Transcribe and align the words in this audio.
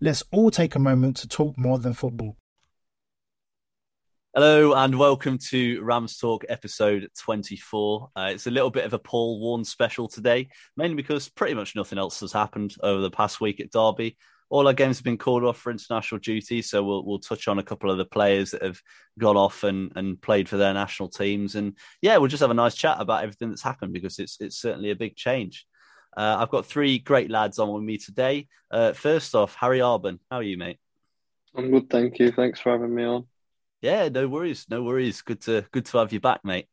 Let's 0.00 0.22
all 0.30 0.52
take 0.52 0.76
a 0.76 0.78
moment 0.78 1.16
to 1.18 1.28
talk 1.28 1.58
more 1.58 1.80
than 1.80 1.92
football. 1.92 2.36
Hello 4.32 4.72
and 4.74 4.96
welcome 4.96 5.38
to 5.48 5.82
Rams 5.82 6.18
Talk 6.18 6.44
episode 6.48 7.08
24. 7.18 8.10
Uh, 8.14 8.30
it's 8.32 8.46
a 8.46 8.52
little 8.52 8.70
bit 8.70 8.84
of 8.84 8.92
a 8.92 8.98
Paul 9.00 9.40
Warne 9.40 9.64
special 9.64 10.06
today, 10.06 10.50
mainly 10.76 10.94
because 10.94 11.28
pretty 11.28 11.54
much 11.54 11.74
nothing 11.74 11.98
else 11.98 12.20
has 12.20 12.30
happened 12.30 12.76
over 12.80 13.00
the 13.00 13.10
past 13.10 13.40
week 13.40 13.58
at 13.58 13.72
Derby. 13.72 14.16
All 14.50 14.68
our 14.68 14.72
games 14.72 14.98
have 14.98 15.04
been 15.04 15.18
called 15.18 15.42
off 15.42 15.58
for 15.58 15.72
international 15.72 16.20
duty, 16.20 16.62
so 16.62 16.84
we'll 16.84 17.04
we'll 17.04 17.18
touch 17.18 17.48
on 17.48 17.58
a 17.58 17.64
couple 17.64 17.90
of 17.90 17.98
the 17.98 18.04
players 18.04 18.52
that 18.52 18.62
have 18.62 18.80
gone 19.18 19.36
off 19.36 19.64
and, 19.64 19.90
and 19.96 20.22
played 20.22 20.48
for 20.48 20.58
their 20.58 20.74
national 20.74 21.08
teams, 21.08 21.56
and 21.56 21.76
yeah, 22.02 22.16
we'll 22.18 22.28
just 22.28 22.40
have 22.40 22.52
a 22.52 22.54
nice 22.54 22.76
chat 22.76 22.98
about 23.00 23.24
everything 23.24 23.48
that's 23.48 23.62
happened 23.62 23.92
because 23.92 24.20
it's 24.20 24.36
it's 24.40 24.60
certainly 24.60 24.92
a 24.92 24.96
big 24.96 25.16
change. 25.16 25.66
Uh, 26.16 26.36
I've 26.38 26.50
got 26.50 26.66
three 26.66 26.98
great 26.98 27.30
lads 27.30 27.58
on 27.58 27.72
with 27.72 27.82
me 27.82 27.98
today. 27.98 28.48
Uh, 28.70 28.92
first 28.92 29.34
off, 29.34 29.54
Harry 29.54 29.78
Arbon. 29.78 30.18
How 30.30 30.38
are 30.38 30.42
you, 30.42 30.58
mate? 30.58 30.78
I'm 31.54 31.70
good, 31.70 31.90
thank 31.90 32.18
you. 32.18 32.30
Thanks 32.30 32.60
for 32.60 32.72
having 32.72 32.94
me 32.94 33.04
on. 33.04 33.26
Yeah, 33.80 34.08
no 34.08 34.28
worries, 34.28 34.66
no 34.68 34.82
worries. 34.82 35.22
Good 35.22 35.40
to 35.42 35.64
good 35.70 35.86
to 35.86 35.98
have 35.98 36.12
you 36.12 36.20
back, 36.20 36.44
mate. 36.44 36.66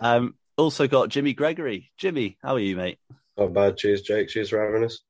Um, 0.00 0.34
also 0.56 0.88
got 0.88 1.08
Jimmy 1.08 1.32
Gregory. 1.32 1.90
Jimmy, 1.96 2.36
how 2.42 2.54
are 2.54 2.60
you, 2.60 2.76
mate? 2.76 2.98
Not 3.36 3.52
bad. 3.52 3.76
Cheers, 3.76 4.02
Jake. 4.02 4.28
Cheers 4.28 4.50
for 4.50 4.64
having 4.64 4.84
us. 4.84 5.00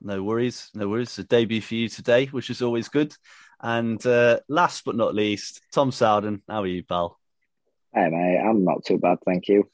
No 0.00 0.22
worries, 0.22 0.70
no 0.74 0.88
worries. 0.88 1.18
A 1.18 1.24
debut 1.24 1.60
for 1.60 1.74
you 1.74 1.88
today, 1.88 2.26
which 2.26 2.50
is 2.50 2.62
always 2.62 2.88
good. 2.88 3.14
And 3.60 4.04
uh, 4.06 4.40
last 4.48 4.84
but 4.84 4.96
not 4.96 5.14
least, 5.14 5.62
Tom 5.72 5.90
Sowden. 5.90 6.42
How 6.48 6.62
are 6.62 6.66
you, 6.66 6.84
pal? 6.84 7.18
Hey, 7.94 8.08
mate. 8.10 8.38
I'm 8.38 8.64
not 8.64 8.84
too 8.84 8.98
bad, 8.98 9.18
thank 9.24 9.48
you. 9.48 9.68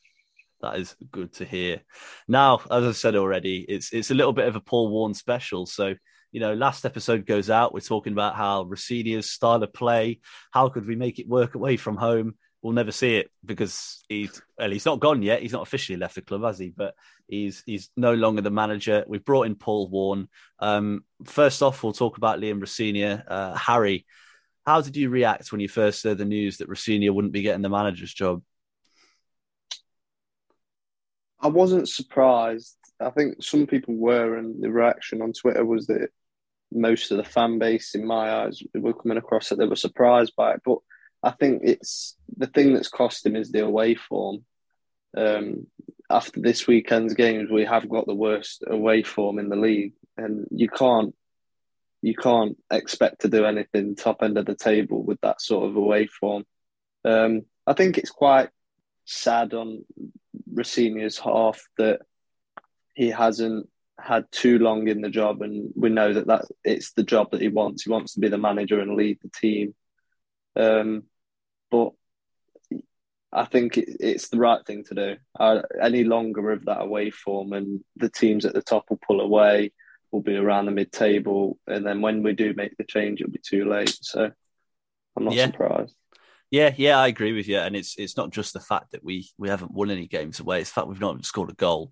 That 0.65 0.79
is 0.79 0.97
good 1.11 1.33
to 1.35 1.45
hear. 1.45 1.83
Now, 2.27 2.63
as 2.71 2.85
I 2.85 2.93
said 2.93 3.17
already, 3.17 3.65
it's 3.69 3.93
it's 3.93 4.11
a 4.11 4.15
little 4.15 4.33
bit 4.33 4.49
of 4.49 4.57
a 4.57 4.61
Paul 4.61 4.89
Warne 4.89 5.13
special. 5.13 5.67
So, 5.67 5.95
you 6.33 6.41
know, 6.41 6.55
last 6.55 6.87
episode 6.87 7.27
goes 7.27 7.51
out. 7.51 7.75
We're 7.75 7.81
talking 7.81 8.15
about 8.15 8.35
how 8.35 8.63
Rosenior's 8.63 9.31
style 9.31 9.63
of 9.63 9.73
play. 9.75 10.21
How 10.53 10.71
could 10.71 10.87
we 10.87 10.97
make 10.97 11.19
it 11.19 11.29
work 11.29 11.55
away 11.55 11.77
from 11.77 11.97
home? 11.97 12.37
We'll 12.63 12.73
never 12.73 12.93
see 12.93 13.17
it 13.17 13.31
because 13.45 14.03
he's 14.09 14.41
well, 14.59 14.71
he's 14.71 14.87
not 14.87 15.01
gone 15.01 15.23
yet. 15.23 15.43
He's 15.43 15.53
not 15.53 15.63
officially 15.63 15.99
left 15.99 16.15
the 16.15 16.23
club, 16.23 16.45
has 16.45 16.59
he? 16.59 16.71
But 16.75 16.95
he's 17.29 17.63
he's 17.67 17.91
no 17.95 18.15
longer 18.15 18.41
the 18.41 18.51
manager. 18.51 19.05
We've 19.07 19.25
brought 19.25 19.47
in 19.47 19.55
Paul 19.55 19.89
Warne. 19.91 20.29
Um, 20.61 21.05
first 21.27 21.63
off, 21.63 21.83
we'll 21.83 21.93
talk 21.93 22.17
about 22.17 22.41
Liam 22.41 22.61
Rosenior. 22.61 23.23
Uh, 23.29 23.55
Harry, 23.55 24.07
how 24.65 24.81
did 24.81 24.97
you 24.97 25.11
react 25.11 25.53
when 25.53 25.61
you 25.61 25.69
first 25.69 26.05
heard 26.05 26.17
the 26.17 26.25
news 26.25 26.57
that 26.57 26.69
Rosenior 26.71 27.13
wouldn't 27.13 27.35
be 27.35 27.43
getting 27.43 27.61
the 27.61 27.69
manager's 27.69 28.15
job? 28.15 28.43
I 31.45 31.49
wasn't 31.49 31.91
surprised. 31.91 32.75
I 32.99 33.11
think 33.11 33.43
some 33.43 33.67
people 33.67 33.95
were, 33.95 34.37
and 34.37 34.63
the 34.63 34.71
reaction 34.71 35.21
on 35.21 35.35
Twitter 35.35 35.65
was 35.65 35.87
that 35.89 36.09
most 36.73 37.11
of 37.11 37.19
the 37.19 37.25
fan 37.25 37.59
base, 37.59 37.95
in 37.95 38.07
my 38.07 38.33
eyes, 38.33 38.63
were 38.75 38.95
coming 38.95 39.19
across 39.19 39.51
that 39.51 39.57
they 39.57 39.67
were 39.67 39.77
surprised 39.77 40.33
by 40.37 40.55
it. 40.55 40.63
But 40.65 40.79
I 41.23 41.33
think 41.33 41.61
it's 41.63 42.17
the 42.35 42.47
thing 42.47 42.73
that's 42.73 42.89
cost 42.89 43.27
him 43.27 43.37
is 43.37 43.53
the 43.53 43.63
away 43.63 43.95
form. 43.95 44.45
Um, 45.15 45.67
after 46.11 46.41
this 46.41 46.67
weekend's 46.67 47.13
games, 47.13 47.51
we 47.51 47.67
have 47.67 47.91
got 47.91 48.07
the 48.07 48.15
worst 48.15 48.65
away 48.67 49.03
form 49.03 49.39
in 49.39 49.51
the 49.51 49.57
league, 49.57 49.93
and 50.17 50.47
you 50.51 50.69
can't 50.69 51.15
you 52.01 52.15
can't 52.15 52.57
expect 52.71 53.23
to 53.23 53.29
do 53.29 53.45
anything 53.45 53.97
top 53.97 54.23
end 54.23 54.39
of 54.39 54.47
the 54.47 54.55
table 54.55 55.03
with 55.03 55.21
that 55.21 55.41
sort 55.41 55.69
of 55.69 55.77
away 55.77 56.07
form. 56.07 56.45
Um, 57.05 57.43
I 57.67 57.75
think 57.75 57.99
it's 57.99 58.11
quite 58.11 58.49
sad 59.05 59.55
on 59.55 59.85
Rosenior's 60.53 61.19
half 61.19 61.67
that 61.79 62.01
he 62.95 63.11
hasn't 63.11 63.69
had 63.99 64.25
too 64.31 64.59
long 64.59 64.89
in 64.89 65.01
the 65.01 65.11
job, 65.11 65.43
and 65.43 65.73
we 65.75 65.89
know 65.89 66.13
that 66.13 66.27
that 66.27 66.45
it's 66.65 66.93
the 66.93 67.03
job 67.03 67.31
that 67.31 67.41
he 67.41 67.49
wants. 67.49 67.85
He 67.85 67.91
wants 67.91 68.15
to 68.15 68.21
be 68.21 68.29
the 68.29 68.39
manager 68.39 68.81
and 68.81 68.97
lead 68.97 69.19
the 69.23 69.31
team. 69.31 69.75
Um, 70.57 71.05
but 71.71 71.93
I 73.33 73.45
think 73.45 73.79
it, 73.79 73.97
it's 74.01 74.29
the 74.29 74.39
right 74.39 74.65
thing 74.65 74.85
to 74.85 74.95
do. 74.95 75.17
Uh, 75.39 75.63
any 75.81 76.05
longer 76.05 76.51
of 76.51 76.65
that 76.67 76.83
away 76.83 77.11
form, 77.11 77.53
and 77.53 77.85
the 77.97 78.09
teams 78.09 78.45
at 78.45 78.55
the 78.55 78.63
top 78.63 78.91
will 78.91 79.01
pull 79.07 79.21
away. 79.21 79.73
Will 80.11 80.21
be 80.21 80.37
around 80.37 80.67
the 80.67 80.71
mid-table, 80.71 81.59
and 81.67 81.85
then 81.85 82.01
when 82.01 82.23
we 82.23 82.35
do 82.35 82.55
make 82.55 82.77
the 82.77 82.85
change, 82.85 83.21
it'll 83.21 83.33
be 83.33 83.41
too 83.45 83.69
late. 83.69 83.99
So 84.01 84.31
I'm 85.17 85.25
not 85.25 85.35
Yeah. 85.35 85.47
surprised. 85.47 85.97
Yeah, 86.55 86.73
yeah, 86.77 87.01
I 87.01 87.09
agree 87.09 87.33
with 87.33 87.49
you. 87.49 87.59
And 87.59 87.75
it's 87.75 87.97
it's 87.99 88.17
not 88.17 88.31
just 88.31 88.53
the 88.53 88.61
fact 88.61 88.93
that 88.93 89.03
we 89.03 89.29
we 89.39 89.49
haven't 89.49 89.73
won 89.73 89.91
any 89.91 90.07
games 90.07 90.39
away; 90.39 90.61
it's 90.61 90.71
the 90.71 90.75
fact 90.75 90.87
we've 90.87 91.01
not 91.01 91.25
scored 91.25 91.51
a 91.51 91.55
goal. 91.55 91.91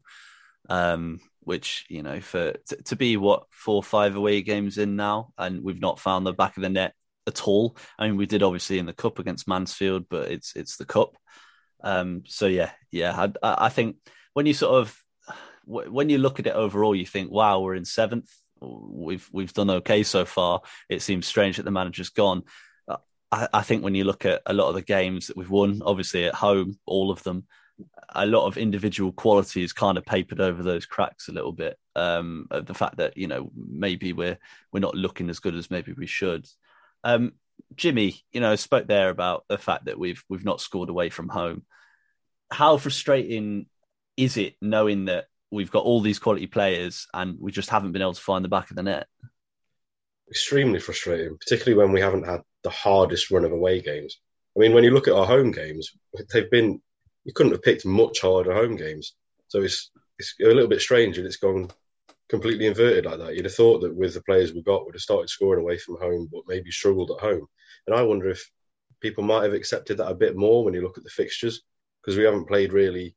Um, 0.70 1.18
which 1.40 1.84
you 1.88 2.04
know, 2.04 2.20
for 2.20 2.52
to, 2.68 2.76
to 2.84 2.94
be 2.94 3.16
what 3.16 3.46
four 3.50 3.82
five 3.82 4.14
away 4.14 4.40
games 4.42 4.78
in 4.78 4.94
now, 4.94 5.32
and 5.36 5.64
we've 5.64 5.80
not 5.80 5.98
found 5.98 6.24
the 6.24 6.32
back 6.32 6.56
of 6.56 6.62
the 6.62 6.68
net 6.68 6.94
at 7.26 7.42
all. 7.48 7.76
I 7.98 8.06
mean, 8.06 8.16
we 8.16 8.26
did 8.26 8.44
obviously 8.44 8.78
in 8.78 8.86
the 8.86 8.92
cup 8.92 9.18
against 9.18 9.48
Mansfield, 9.48 10.04
but 10.08 10.30
it's 10.30 10.54
it's 10.54 10.76
the 10.76 10.84
cup. 10.84 11.16
Um, 11.82 12.22
so 12.28 12.46
yeah, 12.46 12.70
yeah, 12.92 13.30
I 13.42 13.66
I 13.66 13.68
think 13.68 13.96
when 14.32 14.46
you 14.46 14.54
sort 14.54 14.80
of 14.80 14.96
when 15.66 16.08
you 16.08 16.18
look 16.18 16.38
at 16.38 16.46
it 16.46 16.54
overall, 16.54 16.94
you 16.94 17.06
think, 17.06 17.32
wow, 17.32 17.58
we're 17.58 17.74
in 17.74 17.84
seventh. 17.84 18.30
We've 18.60 19.28
we've 19.32 19.52
done 19.52 19.70
okay 19.70 20.04
so 20.04 20.24
far. 20.24 20.60
It 20.88 21.02
seems 21.02 21.26
strange 21.26 21.56
that 21.56 21.64
the 21.64 21.72
manager's 21.72 22.10
gone. 22.10 22.44
I, 23.32 23.48
I 23.52 23.62
think 23.62 23.82
when 23.82 23.94
you 23.94 24.04
look 24.04 24.24
at 24.26 24.42
a 24.46 24.52
lot 24.52 24.68
of 24.68 24.74
the 24.74 24.82
games 24.82 25.26
that 25.26 25.36
we've 25.36 25.50
won, 25.50 25.80
obviously 25.84 26.26
at 26.26 26.34
home, 26.34 26.78
all 26.86 27.10
of 27.10 27.22
them, 27.22 27.46
a 28.10 28.26
lot 28.26 28.46
of 28.46 28.58
individual 28.58 29.10
qualities 29.10 29.72
kind 29.72 29.96
of 29.98 30.04
papered 30.04 30.40
over 30.40 30.62
those 30.62 30.86
cracks 30.86 31.28
a 31.28 31.32
little 31.32 31.52
bit. 31.52 31.78
Um, 31.96 32.46
the 32.50 32.74
fact 32.74 32.98
that 32.98 33.16
you 33.16 33.26
know 33.26 33.50
maybe 33.56 34.12
we're 34.12 34.38
we're 34.70 34.80
not 34.80 34.94
looking 34.94 35.30
as 35.30 35.40
good 35.40 35.54
as 35.54 35.70
maybe 35.70 35.92
we 35.92 36.06
should. 36.06 36.46
Um, 37.02 37.32
Jimmy, 37.74 38.22
you 38.32 38.40
know, 38.40 38.54
spoke 38.56 38.86
there 38.86 39.08
about 39.08 39.44
the 39.48 39.58
fact 39.58 39.86
that 39.86 39.98
we've 39.98 40.22
we've 40.28 40.44
not 40.44 40.60
scored 40.60 40.90
away 40.90 41.08
from 41.08 41.28
home. 41.28 41.64
How 42.50 42.76
frustrating 42.76 43.66
is 44.16 44.36
it 44.36 44.56
knowing 44.60 45.06
that 45.06 45.26
we've 45.50 45.70
got 45.70 45.84
all 45.84 46.00
these 46.00 46.18
quality 46.18 46.46
players 46.46 47.06
and 47.14 47.38
we 47.40 47.50
just 47.50 47.70
haven't 47.70 47.92
been 47.92 48.02
able 48.02 48.12
to 48.12 48.20
find 48.20 48.44
the 48.44 48.50
back 48.50 48.70
of 48.70 48.76
the 48.76 48.82
net? 48.82 49.06
Extremely 50.32 50.80
frustrating, 50.80 51.36
particularly 51.36 51.76
when 51.76 51.92
we 51.92 52.00
haven't 52.00 52.24
had 52.24 52.40
the 52.62 52.70
hardest 52.70 53.30
run 53.30 53.44
of 53.44 53.52
away 53.52 53.82
games. 53.82 54.16
I 54.56 54.60
mean, 54.60 54.72
when 54.72 54.82
you 54.82 54.90
look 54.90 55.06
at 55.06 55.12
our 55.12 55.26
home 55.26 55.50
games, 55.50 55.90
they've 56.32 56.50
been 56.50 56.80
you 57.24 57.34
couldn't 57.34 57.52
have 57.52 57.60
picked 57.60 57.84
much 57.84 58.22
harder 58.22 58.54
home 58.54 58.76
games. 58.76 59.12
So 59.48 59.60
it's 59.60 59.90
it's 60.18 60.34
a 60.40 60.46
little 60.46 60.68
bit 60.68 60.80
strange 60.80 61.18
and 61.18 61.26
it's 61.26 61.36
gone 61.36 61.68
completely 62.30 62.66
inverted 62.66 63.04
like 63.04 63.18
that. 63.18 63.36
You'd 63.36 63.44
have 63.44 63.54
thought 63.54 63.80
that 63.80 63.94
with 63.94 64.14
the 64.14 64.22
players 64.22 64.54
we 64.54 64.62
got, 64.62 64.86
we'd 64.86 64.94
have 64.94 65.02
started 65.02 65.28
scoring 65.28 65.60
away 65.60 65.76
from 65.76 65.98
home, 66.00 66.30
but 66.32 66.44
maybe 66.48 66.70
struggled 66.70 67.10
at 67.10 67.20
home. 67.20 67.46
And 67.86 67.94
I 67.94 68.00
wonder 68.00 68.30
if 68.30 68.50
people 69.02 69.24
might 69.24 69.42
have 69.42 69.52
accepted 69.52 69.98
that 69.98 70.10
a 70.10 70.14
bit 70.14 70.34
more 70.34 70.64
when 70.64 70.72
you 70.72 70.80
look 70.80 70.96
at 70.96 71.04
the 71.04 71.10
fixtures 71.10 71.60
because 72.00 72.16
we 72.16 72.24
haven't 72.24 72.48
played 72.48 72.72
really, 72.72 73.14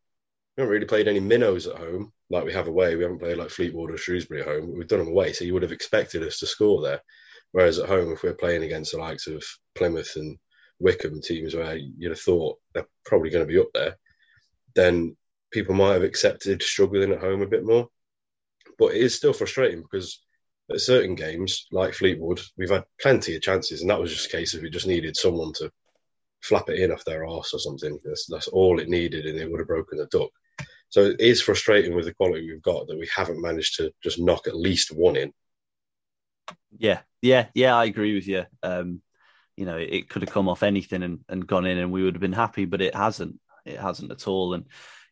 we 0.58 0.62
haven't 0.62 0.74
really 0.74 0.86
played 0.86 1.08
any 1.08 1.22
minnows 1.22 1.66
at 1.66 1.78
home 1.78 2.12
like 2.30 2.46
we 2.46 2.54
have 2.54 2.68
away. 2.68 2.96
We 2.96 3.04
haven't 3.04 3.20
played 3.20 3.38
like 3.38 3.50
Fleetwood 3.50 3.92
or 3.92 3.98
Shrewsbury 3.98 4.42
at 4.42 4.48
home. 4.48 4.76
We've 4.76 4.88
done 4.88 5.00
them 5.00 5.10
away, 5.10 5.34
so 5.34 5.46
you 5.46 5.54
would 5.54 5.64
have 5.64 5.72
expected 5.72 6.24
us 6.24 6.40
to 6.40 6.48
score 6.48 6.82
there. 6.82 7.02
Whereas 7.52 7.80
at 7.80 7.88
home, 7.88 8.12
if 8.12 8.24
we're 8.24 8.34
playing 8.34 8.64
against 8.64 8.92
the 8.92 8.98
likes 8.98 9.28
of 9.28 9.44
Plymouth 9.76 10.14
and 10.16 10.38
Wycombe 10.80 11.22
teams 11.22 11.56
where 11.56 11.76
you'd 11.76 12.12
have 12.12 12.20
thought 12.20 12.58
they're 12.74 12.88
probably 13.06 13.30
going 13.30 13.48
to 13.48 13.54
be 13.54 13.60
up 13.60 13.70
there, 13.74 13.96
then 14.76 15.16
people 15.52 15.76
might 15.76 15.94
have 15.94 16.04
accepted 16.04 16.62
struggling 16.62 17.12
at 17.12 17.22
home 17.22 17.42
a 17.42 17.48
bit 17.48 17.66
more. 17.66 17.88
But 18.78 18.94
it 18.94 19.02
is 19.02 19.16
still 19.16 19.32
frustrating 19.32 19.82
because 19.84 20.22
at 20.70 20.82
certain 20.82 21.16
games, 21.16 21.68
like 21.72 21.94
Fleetwood, 21.94 22.42
we've 22.58 22.72
had 22.72 22.84
plenty 23.00 23.36
of 23.36 23.42
chances, 23.42 23.82
and 23.82 23.90
that 23.90 24.00
was 24.00 24.12
just 24.12 24.28
a 24.28 24.38
case 24.38 24.54
of 24.54 24.64
we 24.64 24.70
just 24.70 24.88
needed 24.88 25.16
someone 25.16 25.54
to 25.54 25.72
flap 26.42 26.70
it 26.70 26.80
in 26.80 26.92
off 26.92 27.06
their 27.06 27.26
arse 27.26 27.54
or 27.54 27.60
something. 27.60 28.00
That's, 28.04 28.26
that's 28.26 28.48
all 28.48 28.80
it 28.80 28.90
needed, 28.90 29.26
and 29.28 29.40
it 29.40 29.50
would 29.50 29.60
have 29.60 29.68
broken 29.68 29.98
the 29.98 30.08
duck. 30.08 30.30
So 30.90 31.04
it 31.04 31.20
is 31.20 31.42
frustrating 31.42 31.96
with 31.96 32.06
the 32.06 32.14
quality 32.14 32.48
we've 32.48 32.62
got 32.62 32.88
that 32.88 32.98
we 32.98 33.10
haven't 33.14 33.42
managed 33.42 33.78
to 33.78 33.92
just 34.02 34.20
knock 34.20 34.48
at 34.48 34.56
least 34.56 34.96
one 34.96 35.16
in. 35.16 35.34
Yeah, 36.78 37.02
yeah, 37.22 37.48
yeah. 37.54 37.76
I 37.76 37.86
agree 37.86 38.16
with 38.16 38.28
you. 38.28 38.46
Um, 38.64 39.02
you 39.58 39.66
know, 39.66 39.78
it 39.78 40.10
could 40.10 40.22
have 40.22 40.32
come 40.32 40.50
off 40.50 40.64
anything 40.64 41.04
and, 41.04 41.20
and 41.30 41.48
gone 41.48 41.66
in, 41.66 41.78
and 41.78 41.92
we 41.92 42.04
would 42.04 42.16
have 42.16 42.22
been 42.22 42.34
happy, 42.34 42.66
but 42.66 42.82
it 42.82 42.96
hasn't. 42.96 43.40
It 43.66 43.80
hasn't 43.80 44.12
at 44.12 44.28
all. 44.28 44.54
And 44.54 44.66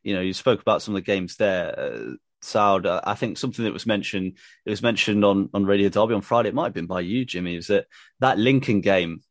you 0.04 0.14
know, 0.14 0.22
you 0.22 0.34
spoke 0.34 0.62
about 0.62 0.82
some 0.82 0.96
of 0.96 1.02
the 1.02 1.06
games 1.06 1.38
there. 1.38 1.80
Uh, 1.80 2.16
Saud, 2.44 3.02
I 3.06 3.16
think 3.16 3.38
something 3.38 3.64
that 3.64 3.74
was 3.74 3.86
mentioned, 3.86 4.38
it 4.66 4.70
was 4.70 4.84
mentioned 4.84 5.24
on, 5.24 5.50
on 5.54 5.66
Radio 5.66 5.88
Derby 5.88 6.14
on 6.14 6.22
Friday, 6.22 6.50
it 6.50 6.56
might 6.56 6.66
have 6.66 6.74
been 6.74 6.88
by 6.88 7.00
you, 7.00 7.24
Jimmy, 7.24 7.56
is 7.56 7.68
that 7.68 7.88
that 8.20 8.38
Lincoln 8.38 8.82
game, 8.82 9.22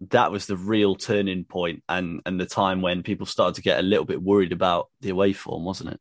that 0.00 0.30
was 0.30 0.46
the 0.46 0.56
real 0.56 0.94
turning 0.94 1.44
point 1.44 1.82
and, 1.88 2.20
and 2.24 2.40
the 2.40 2.46
time 2.46 2.82
when 2.82 3.02
people 3.02 3.26
started 3.26 3.56
to 3.56 3.62
get 3.62 3.80
a 3.80 3.82
little 3.82 4.04
bit 4.04 4.22
worried 4.22 4.52
about 4.52 4.88
the 5.00 5.10
away 5.10 5.32
form, 5.32 5.64
wasn't 5.64 5.90
it? 5.90 6.00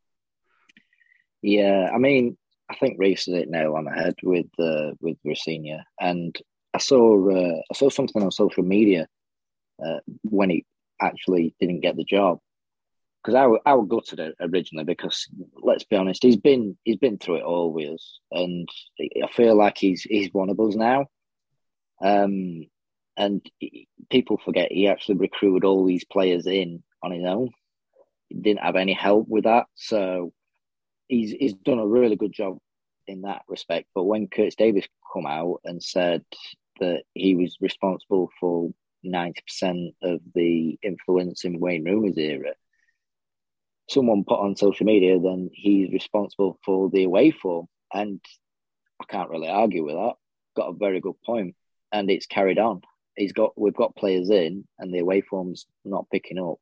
Yeah, 1.42 1.90
I 1.94 1.98
mean, 1.98 2.38
I 2.70 2.76
think 2.76 2.98
Reese 3.00 3.26
hit 3.26 3.36
it 3.36 3.50
nail 3.50 3.76
on 3.76 3.86
the 3.86 3.92
head 3.92 4.16
with 4.24 4.48
uh, 4.60 4.92
with 5.00 5.18
Rosenior, 5.24 5.84
and 6.00 6.36
I 6.74 6.80
saw 6.80 7.30
uh, 7.30 7.62
I 7.72 7.74
saw 7.74 7.90
something 7.90 8.22
on 8.22 8.32
social 8.32 8.64
media 8.64 9.08
uh, 9.84 10.00
when 10.24 10.50
he 10.50 10.66
actually 11.00 11.56
didn't 11.60 11.82
get 11.82 11.96
the 11.96 12.04
job, 12.04 12.40
because 13.24 13.36
I, 13.66 13.72
I 13.72 13.78
gutted 13.88 14.20
it 14.20 14.36
originally 14.42 14.84
because 14.84 15.28
let's 15.62 15.84
be 15.84 15.96
honest, 15.96 16.24
he's 16.24 16.38
been 16.38 16.78
he's 16.84 16.98
been 16.98 17.18
through 17.18 17.38
it 17.38 17.44
all 17.44 17.72
with 17.72 17.94
us, 17.94 18.20
and 18.32 18.68
I 19.00 19.28
feel 19.32 19.56
like 19.56 19.78
he's 19.78 20.02
he's 20.02 20.34
one 20.34 20.50
of 20.50 20.60
us 20.60 20.76
now. 20.76 21.06
Um, 22.02 22.66
and 23.18 23.42
people 24.10 24.38
forget 24.38 24.72
he 24.72 24.88
actually 24.88 25.16
recruited 25.16 25.66
all 25.66 25.86
these 25.86 26.06
players 26.06 26.46
in 26.46 26.84
on 27.02 27.12
his 27.12 27.26
own. 27.26 27.50
He 28.30 28.36
didn't 28.36 28.62
have 28.62 28.76
any 28.76 28.94
help 28.94 29.28
with 29.28 29.46
that, 29.46 29.66
so 29.76 30.32
he's 31.08 31.32
he's 31.32 31.54
done 31.54 31.80
a 31.80 31.88
really 31.88 32.16
good 32.16 32.34
job 32.34 32.60
in 33.08 33.22
that 33.22 33.42
respect. 33.48 33.88
But 33.96 34.04
when 34.04 34.28
Curtis 34.28 34.56
Davies 34.56 34.88
come 35.14 35.26
out 35.26 35.62
and 35.64 35.82
said 35.82 36.24
that 36.80 37.04
he 37.14 37.36
was 37.36 37.58
responsible 37.60 38.30
for 38.40 38.72
ninety 39.04 39.42
percent 39.42 39.96
of 40.04 40.20
the 40.36 40.78
influence 40.84 41.44
in 41.44 41.60
Wayne 41.60 41.86
Rooney's 41.86 42.18
era, 42.18 42.54
someone 43.90 44.26
put 44.26 44.40
on 44.40 44.56
social 44.56 44.86
media, 44.86 45.20
then 45.20 45.50
he's 45.54 45.92
responsible 45.92 46.60
for 46.64 46.90
the 46.90 47.06
away 47.06 47.32
form. 47.32 47.68
And 47.94 48.20
I 49.02 49.06
can't 49.06 49.30
really 49.30 49.48
argue 49.48 49.86
with 49.86 49.96
that. 49.96 50.14
Got 50.56 50.70
a 50.70 50.74
very 50.74 51.00
good 51.00 51.20
point, 51.26 51.56
and 51.92 52.12
it's 52.12 52.26
carried 52.26 52.60
on. 52.60 52.82
He's 53.18 53.34
got 53.34 53.60
we've 53.60 53.76
got 53.76 53.96
players 53.96 54.30
in, 54.30 54.66
and 54.80 54.94
the 54.94 55.00
away 55.00 55.22
form's 55.22 55.66
not 55.84 56.10
picking 56.12 56.40
up. 56.40 56.60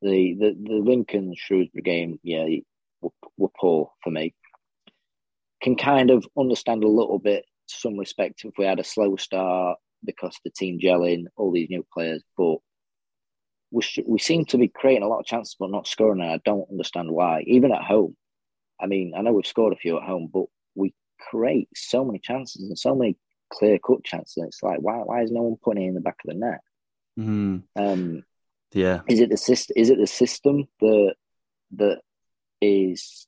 The 0.00 0.34
the 0.38 0.56
the 0.62 0.76
Lincoln 0.76 1.34
Shrewsbury 1.36 1.82
game, 1.82 2.20
yeah, 2.22 2.46
were, 3.00 3.10
were 3.36 3.50
poor 3.60 3.90
for 4.02 4.10
me. 4.10 4.34
Can 5.60 5.76
kind 5.76 6.10
of 6.10 6.26
understand 6.38 6.84
a 6.84 6.88
little 6.88 7.18
bit, 7.18 7.44
some 7.66 7.98
respect, 7.98 8.44
if 8.44 8.52
we 8.56 8.64
had 8.64 8.80
a 8.80 8.84
slow 8.84 9.16
start 9.16 9.78
because 10.04 10.36
the 10.44 10.50
team 10.50 10.78
gelling, 10.80 11.26
all 11.36 11.52
these 11.52 11.70
new 11.70 11.86
players, 11.92 12.22
but 12.36 12.56
we, 13.70 13.82
sh- 13.82 14.00
we 14.06 14.18
seem 14.18 14.44
to 14.46 14.58
be 14.58 14.68
creating 14.68 15.02
a 15.02 15.08
lot 15.08 15.20
of 15.20 15.26
chances 15.26 15.56
but 15.58 15.70
not 15.70 15.86
scoring, 15.86 16.20
and 16.20 16.30
I 16.30 16.40
don't 16.44 16.70
understand 16.70 17.10
why. 17.10 17.42
Even 17.46 17.72
at 17.72 17.82
home, 17.82 18.16
I 18.80 18.86
mean, 18.86 19.14
I 19.16 19.22
know 19.22 19.32
we've 19.32 19.46
scored 19.46 19.72
a 19.72 19.76
few 19.76 19.96
at 19.96 20.04
home, 20.04 20.28
but 20.32 20.44
we 20.74 20.94
create 21.30 21.68
so 21.74 22.04
many 22.04 22.18
chances 22.18 22.62
and 22.62 22.78
so 22.78 22.94
many 22.94 23.16
clear 23.52 23.78
cut 23.78 24.04
chances. 24.04 24.36
And 24.36 24.48
it's 24.48 24.62
like, 24.62 24.78
why 24.80 24.98
why 24.98 25.22
is 25.22 25.30
no 25.30 25.42
one 25.42 25.56
putting 25.62 25.84
it 25.84 25.88
in 25.88 25.94
the 25.94 26.00
back 26.00 26.16
of 26.24 26.32
the 26.32 26.38
net? 26.38 26.60
Mm. 27.18 27.62
Um, 27.76 28.24
yeah, 28.72 29.00
is 29.08 29.20
it 29.20 29.30
the 29.30 29.36
system? 29.36 29.74
Is 29.76 29.90
it 29.90 29.98
the 29.98 30.06
system 30.06 30.68
that 30.80 31.14
that 31.76 32.00
is 32.60 33.26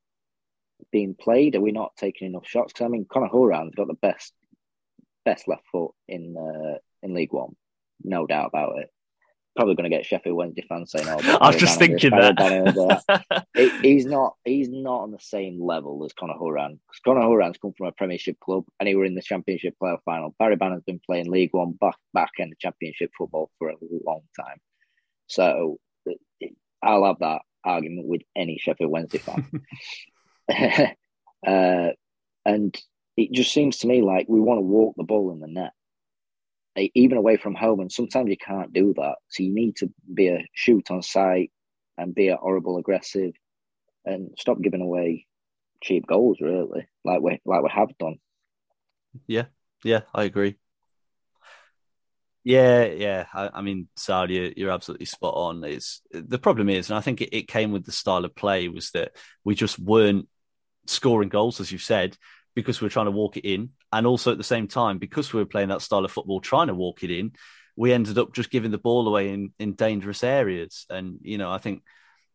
being 0.90 1.14
played? 1.14 1.56
Are 1.56 1.60
we 1.60 1.72
not 1.72 1.96
taking 1.96 2.28
enough 2.28 2.46
shots? 2.46 2.72
Because 2.72 2.86
I 2.86 2.88
mean, 2.88 3.06
Conor 3.10 3.28
Hourihane's 3.28 3.74
got 3.74 3.88
the 3.88 3.94
best 3.94 4.32
best 5.24 5.48
left 5.48 5.64
foot 5.70 5.92
in 6.08 6.36
uh, 6.36 6.78
in 7.02 7.14
League 7.14 7.32
One, 7.32 7.54
no 8.02 8.26
doubt 8.26 8.48
about 8.48 8.78
it 8.78 8.90
probably 9.54 9.74
going 9.74 9.90
to 9.90 9.96
get 9.96 10.04
Sheffield 10.04 10.36
Wednesday 10.36 10.64
fans 10.68 10.90
saying, 10.90 11.06
"Oh, 11.08 11.38
I 11.40 11.48
was 11.48 11.56
just 11.56 11.78
thinking 11.78 12.10
that 12.10 12.34
it, 13.54 13.72
he's 13.82 14.04
not 14.04 14.34
he's 14.44 14.68
not 14.68 15.02
on 15.02 15.10
the 15.12 15.20
same 15.20 15.62
level 15.62 16.04
as 16.04 16.12
Conor 16.12 16.34
Hourihane 16.34 16.78
because 16.88 17.00
Conor 17.04 17.22
Hourihane's 17.22 17.58
come 17.58 17.72
from 17.76 17.88
a 17.88 17.92
Premiership 17.92 18.38
club 18.40 18.64
and 18.78 18.88
he 18.88 18.94
were 18.94 19.04
in 19.04 19.14
the 19.14 19.22
Championship 19.22 19.74
playoff 19.80 20.00
final. 20.04 20.34
Barry 20.38 20.56
Bannan's 20.56 20.84
been 20.84 21.00
playing 21.04 21.30
League 21.30 21.50
One 21.52 21.72
back 21.72 21.96
back 22.12 22.32
in 22.38 22.50
the 22.50 22.56
Championship 22.58 23.10
football 23.16 23.50
for 23.58 23.70
a 23.70 23.76
long 24.04 24.22
time, 24.38 24.58
so 25.26 25.78
I'll 26.82 27.04
have 27.04 27.20
that 27.20 27.42
argument 27.64 28.06
with 28.06 28.22
any 28.36 28.58
Sheffield 28.58 28.90
Wednesday 28.90 29.18
fan. 29.18 29.48
uh, 31.46 31.92
and 32.44 32.76
it 33.16 33.32
just 33.32 33.52
seems 33.52 33.78
to 33.78 33.86
me 33.86 34.02
like 34.02 34.26
we 34.28 34.40
want 34.40 34.58
to 34.58 34.62
walk 34.62 34.94
the 34.96 35.04
ball 35.04 35.32
in 35.32 35.40
the 35.40 35.46
net 35.46 35.72
even 36.76 37.18
away 37.18 37.36
from 37.36 37.54
home. 37.54 37.80
And 37.80 37.90
sometimes 37.90 38.30
you 38.30 38.36
can't 38.36 38.72
do 38.72 38.94
that. 38.96 39.16
So 39.28 39.42
you 39.42 39.54
need 39.54 39.76
to 39.76 39.90
be 40.12 40.28
a 40.28 40.46
shoot 40.54 40.90
on 40.90 41.02
sight 41.02 41.52
and 41.96 42.14
be 42.14 42.28
a 42.28 42.36
horrible 42.36 42.78
aggressive 42.78 43.32
and 44.04 44.30
stop 44.38 44.60
giving 44.60 44.80
away 44.80 45.26
cheap 45.82 46.06
goals, 46.06 46.38
really, 46.40 46.86
like 47.04 47.20
we 47.20 47.40
like 47.44 47.62
we 47.62 47.70
have 47.70 47.96
done. 47.98 48.16
Yeah, 49.26 49.46
yeah, 49.84 50.00
I 50.12 50.24
agree. 50.24 50.56
Yeah, 52.42 52.84
yeah. 52.84 53.26
I, 53.32 53.50
I 53.54 53.60
mean, 53.62 53.88
Sal, 53.96 54.30
you're 54.30 54.70
absolutely 54.70 55.06
spot 55.06 55.34
on. 55.34 55.64
It's 55.64 56.02
the 56.10 56.38
problem 56.38 56.68
is, 56.68 56.90
and 56.90 56.98
I 56.98 57.00
think 57.00 57.22
it, 57.22 57.34
it 57.34 57.48
came 57.48 57.72
with 57.72 57.86
the 57.86 57.92
style 57.92 58.24
of 58.24 58.34
play 58.34 58.68
was 58.68 58.90
that 58.90 59.12
we 59.44 59.54
just 59.54 59.78
weren't 59.78 60.28
scoring 60.86 61.30
goals, 61.30 61.60
as 61.60 61.72
you 61.72 61.78
said, 61.78 62.18
because 62.54 62.80
we 62.80 62.86
we're 62.86 62.90
trying 62.90 63.06
to 63.06 63.12
walk 63.12 63.36
it 63.36 63.44
in 63.44 63.70
and 63.92 64.06
also 64.06 64.32
at 64.32 64.38
the 64.38 64.44
same 64.44 64.68
time, 64.68 64.98
because 64.98 65.32
we 65.32 65.40
were 65.40 65.46
playing 65.46 65.68
that 65.68 65.82
style 65.82 66.04
of 66.04 66.12
football, 66.12 66.40
trying 66.40 66.68
to 66.68 66.74
walk 66.74 67.02
it 67.02 67.10
in, 67.10 67.32
we 67.76 67.92
ended 67.92 68.18
up 68.18 68.32
just 68.32 68.50
giving 68.50 68.70
the 68.70 68.78
ball 68.78 69.08
away 69.08 69.30
in, 69.30 69.52
in 69.58 69.74
dangerous 69.74 70.22
areas. 70.22 70.86
And, 70.88 71.18
you 71.22 71.38
know, 71.38 71.50
I 71.50 71.58
think 71.58 71.82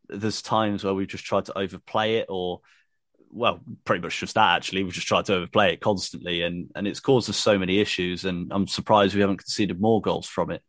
there's 0.07 0.41
times 0.41 0.83
where 0.83 0.93
we've 0.93 1.07
just 1.07 1.25
tried 1.25 1.45
to 1.45 1.57
overplay 1.57 2.17
it 2.17 2.25
or, 2.29 2.61
well, 3.31 3.61
pretty 3.85 4.01
much 4.01 4.19
just 4.19 4.35
that 4.35 4.57
actually. 4.57 4.83
We've 4.83 4.93
just 4.93 5.07
tried 5.07 5.25
to 5.25 5.35
overplay 5.35 5.73
it 5.73 5.81
constantly 5.81 6.41
and, 6.41 6.69
and 6.75 6.88
it's 6.88 6.99
caused 6.99 7.29
us 7.29 7.38
so 7.38 7.57
many 7.57 7.79
issues. 7.79 8.25
And 8.25 8.51
I'm 8.51 8.67
surprised 8.67 9.15
we 9.15 9.21
haven't 9.21 9.38
conceded 9.38 9.79
more 9.79 10.01
goals 10.01 10.27
from 10.27 10.51
it 10.51 10.61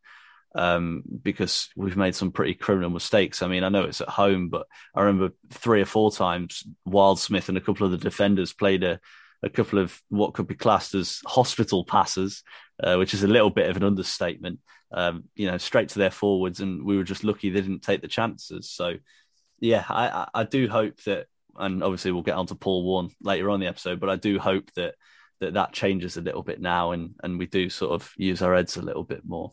um, 0.54 1.02
because 1.22 1.68
we've 1.76 1.96
made 1.96 2.14
some 2.14 2.30
pretty 2.30 2.54
criminal 2.54 2.90
mistakes. 2.90 3.42
I 3.42 3.48
mean, 3.48 3.64
I 3.64 3.68
know 3.68 3.84
it's 3.84 4.00
at 4.00 4.08
home, 4.08 4.48
but 4.48 4.66
I 4.94 5.02
remember 5.02 5.34
three 5.50 5.80
or 5.80 5.86
four 5.86 6.12
times 6.12 6.64
Wildsmith 6.88 7.48
and 7.48 7.58
a 7.58 7.60
couple 7.60 7.86
of 7.86 7.92
the 7.92 7.98
defenders 7.98 8.52
played 8.52 8.84
a, 8.84 9.00
a 9.42 9.50
couple 9.50 9.78
of 9.78 10.00
what 10.08 10.34
could 10.34 10.46
be 10.46 10.54
classed 10.54 10.94
as 10.94 11.20
hospital 11.26 11.84
passes, 11.84 12.42
uh, 12.82 12.96
which 12.96 13.14
is 13.14 13.22
a 13.22 13.28
little 13.28 13.50
bit 13.50 13.70
of 13.70 13.76
an 13.76 13.84
understatement. 13.84 14.60
Um, 14.92 15.24
you 15.36 15.48
know, 15.48 15.56
straight 15.58 15.90
to 15.90 15.98
their 15.98 16.10
forwards, 16.10 16.60
and 16.60 16.84
we 16.84 16.96
were 16.96 17.04
just 17.04 17.24
lucky 17.24 17.50
they 17.50 17.60
didn't 17.60 17.82
take 17.82 18.02
the 18.02 18.08
chances. 18.08 18.70
So, 18.70 18.94
yeah, 19.60 19.84
I, 19.88 20.26
I 20.34 20.44
do 20.44 20.68
hope 20.68 21.00
that, 21.04 21.26
and 21.56 21.82
obviously 21.82 22.10
we'll 22.10 22.22
get 22.22 22.34
on 22.34 22.46
to 22.46 22.56
Paul 22.56 22.84
Warne 22.84 23.10
later 23.22 23.50
on 23.50 23.60
the 23.60 23.68
episode, 23.68 24.00
but 24.00 24.10
I 24.10 24.16
do 24.16 24.38
hope 24.38 24.70
that 24.74 24.94
that 25.40 25.54
that 25.54 25.72
changes 25.72 26.16
a 26.16 26.22
little 26.22 26.42
bit 26.42 26.60
now, 26.60 26.90
and 26.92 27.14
and 27.22 27.38
we 27.38 27.46
do 27.46 27.70
sort 27.70 27.92
of 27.92 28.12
use 28.16 28.42
our 28.42 28.54
heads 28.54 28.76
a 28.76 28.82
little 28.82 29.04
bit 29.04 29.24
more. 29.24 29.52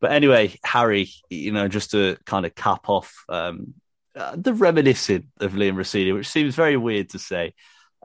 But 0.00 0.12
anyway, 0.12 0.54
Harry, 0.64 1.10
you 1.30 1.52
know, 1.52 1.66
just 1.66 1.92
to 1.92 2.16
kind 2.26 2.46
of 2.46 2.54
cap 2.54 2.88
off 2.88 3.24
um, 3.28 3.74
uh, 4.14 4.36
the 4.36 4.52
reminiscing 4.52 5.30
of 5.40 5.52
Liam 5.52 5.76
Rosenior, 5.76 6.14
which 6.14 6.28
seems 6.28 6.54
very 6.54 6.76
weird 6.76 7.10
to 7.10 7.18
say. 7.18 7.54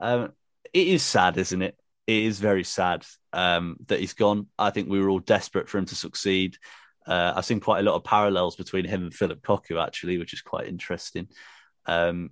Um, 0.02 0.32
it 0.74 0.88
is 0.88 1.04
sad, 1.04 1.38
isn't 1.38 1.62
it? 1.62 1.78
It 2.08 2.24
is 2.24 2.40
very 2.40 2.64
sad 2.64 3.06
um, 3.34 3.78
that 3.88 4.00
he's 4.00 4.14
gone. 4.14 4.48
I 4.58 4.72
think 4.72 4.90
we 4.90 5.00
were 5.00 5.10
all 5.10 5.20
desperate 5.20 5.70
for 5.70 5.78
him 5.78 5.86
to 5.86 5.96
succeed. 5.96 6.58
Uh, 7.06 7.34
I've 7.36 7.46
seen 7.46 7.60
quite 7.60 7.80
a 7.80 7.84
lot 7.84 7.96
of 7.96 8.04
parallels 8.04 8.56
between 8.56 8.86
him 8.86 9.04
and 9.04 9.14
Philip 9.14 9.42
Cocu, 9.42 9.82
actually, 9.82 10.18
which 10.18 10.34
is 10.34 10.42
quite 10.42 10.68
interesting. 10.68 11.28
Um, 11.86 12.32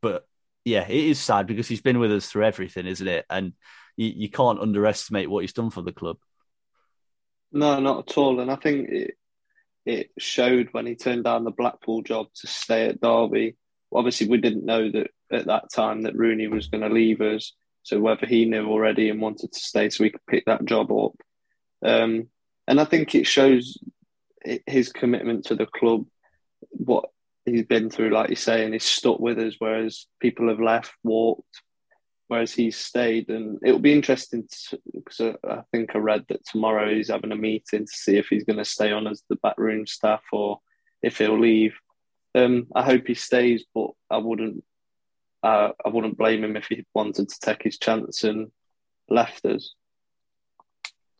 but 0.00 0.26
yeah, 0.64 0.86
it 0.86 1.04
is 1.04 1.20
sad 1.20 1.46
because 1.46 1.68
he's 1.68 1.80
been 1.80 1.98
with 1.98 2.12
us 2.12 2.26
through 2.26 2.44
everything, 2.44 2.86
isn't 2.86 3.06
it? 3.06 3.24
And 3.30 3.52
you, 3.96 4.12
you 4.14 4.28
can't 4.28 4.60
underestimate 4.60 5.30
what 5.30 5.42
he's 5.42 5.52
done 5.52 5.70
for 5.70 5.82
the 5.82 5.92
club. 5.92 6.18
No, 7.52 7.78
not 7.80 8.10
at 8.10 8.18
all. 8.18 8.40
And 8.40 8.50
I 8.50 8.56
think 8.56 8.88
it, 8.90 9.14
it 9.84 10.10
showed 10.18 10.68
when 10.72 10.86
he 10.86 10.96
turned 10.96 11.24
down 11.24 11.44
the 11.44 11.52
Blackpool 11.52 12.02
job 12.02 12.26
to 12.40 12.46
stay 12.48 12.86
at 12.86 13.00
Derby. 13.00 13.56
Obviously, 13.92 14.28
we 14.28 14.38
didn't 14.38 14.66
know 14.66 14.90
that 14.90 15.10
at 15.30 15.46
that 15.46 15.70
time 15.72 16.02
that 16.02 16.16
Rooney 16.16 16.48
was 16.48 16.66
going 16.66 16.82
to 16.82 16.88
leave 16.92 17.20
us. 17.20 17.52
So 17.86 18.00
whether 18.00 18.26
he 18.26 18.46
knew 18.46 18.66
already 18.66 19.10
and 19.10 19.20
wanted 19.20 19.52
to 19.52 19.60
stay 19.60 19.90
so 19.90 20.02
he 20.02 20.10
could 20.10 20.26
pick 20.28 20.44
that 20.46 20.64
job 20.64 20.90
up. 20.90 21.12
Um, 21.84 22.28
and 22.66 22.80
I 22.80 22.84
think 22.84 23.14
it 23.14 23.28
shows 23.28 23.78
his 24.66 24.90
commitment 24.90 25.44
to 25.44 25.54
the 25.54 25.66
club, 25.66 26.04
what 26.70 27.04
he's 27.44 27.64
been 27.64 27.88
through, 27.88 28.10
like 28.10 28.28
you 28.28 28.34
say, 28.34 28.64
and 28.64 28.72
he's 28.72 28.82
stuck 28.82 29.20
with 29.20 29.38
us, 29.38 29.54
whereas 29.60 30.06
people 30.18 30.48
have 30.48 30.58
left, 30.58 30.94
walked, 31.04 31.62
whereas 32.26 32.52
he's 32.52 32.76
stayed. 32.76 33.28
And 33.28 33.60
it'll 33.64 33.78
be 33.78 33.92
interesting 33.92 34.48
because 34.92 35.36
I 35.48 35.60
think 35.70 35.94
I 35.94 35.98
read 35.98 36.24
that 36.28 36.44
tomorrow 36.44 36.92
he's 36.92 37.10
having 37.10 37.30
a 37.30 37.36
meeting 37.36 37.86
to 37.86 37.92
see 37.92 38.16
if 38.16 38.26
he's 38.26 38.42
going 38.42 38.58
to 38.58 38.64
stay 38.64 38.90
on 38.90 39.06
as 39.06 39.22
the 39.30 39.36
backroom 39.36 39.86
staff 39.86 40.22
or 40.32 40.58
if 41.04 41.18
he'll 41.18 41.38
leave. 41.38 41.76
Um, 42.34 42.66
I 42.74 42.82
hope 42.82 43.06
he 43.06 43.14
stays, 43.14 43.64
but 43.72 43.90
I 44.10 44.18
wouldn't. 44.18 44.64
Uh, 45.46 45.70
I 45.84 45.90
wouldn't 45.90 46.18
blame 46.18 46.42
him 46.42 46.56
if 46.56 46.66
he 46.66 46.84
wanted 46.92 47.28
to 47.28 47.40
take 47.40 47.62
his 47.62 47.78
chance 47.78 48.24
and 48.24 48.50
left 49.08 49.44
us. 49.44 49.74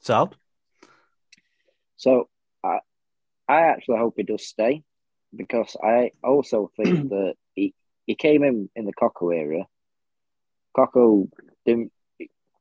Sal? 0.01 0.35
So 1.97 2.29
I, 2.65 2.81
I 3.49 3.61
actually 3.69 3.99
hope 3.99 4.15
he 4.17 4.25
does 4.25 4.45
stay 4.45 4.83
because 5.37 5.77
I 5.81 6.11
also 6.25 6.73
think 6.77 7.09
that 7.11 7.35
he, 7.55 7.73
he 8.05 8.17
came 8.17 8.43
in 8.43 8.69
in 8.75 8.87
the 8.87 8.93
Cocu 8.93 9.33
era. 9.33 9.65
Cocu 10.77 11.31
didn't. 11.65 11.93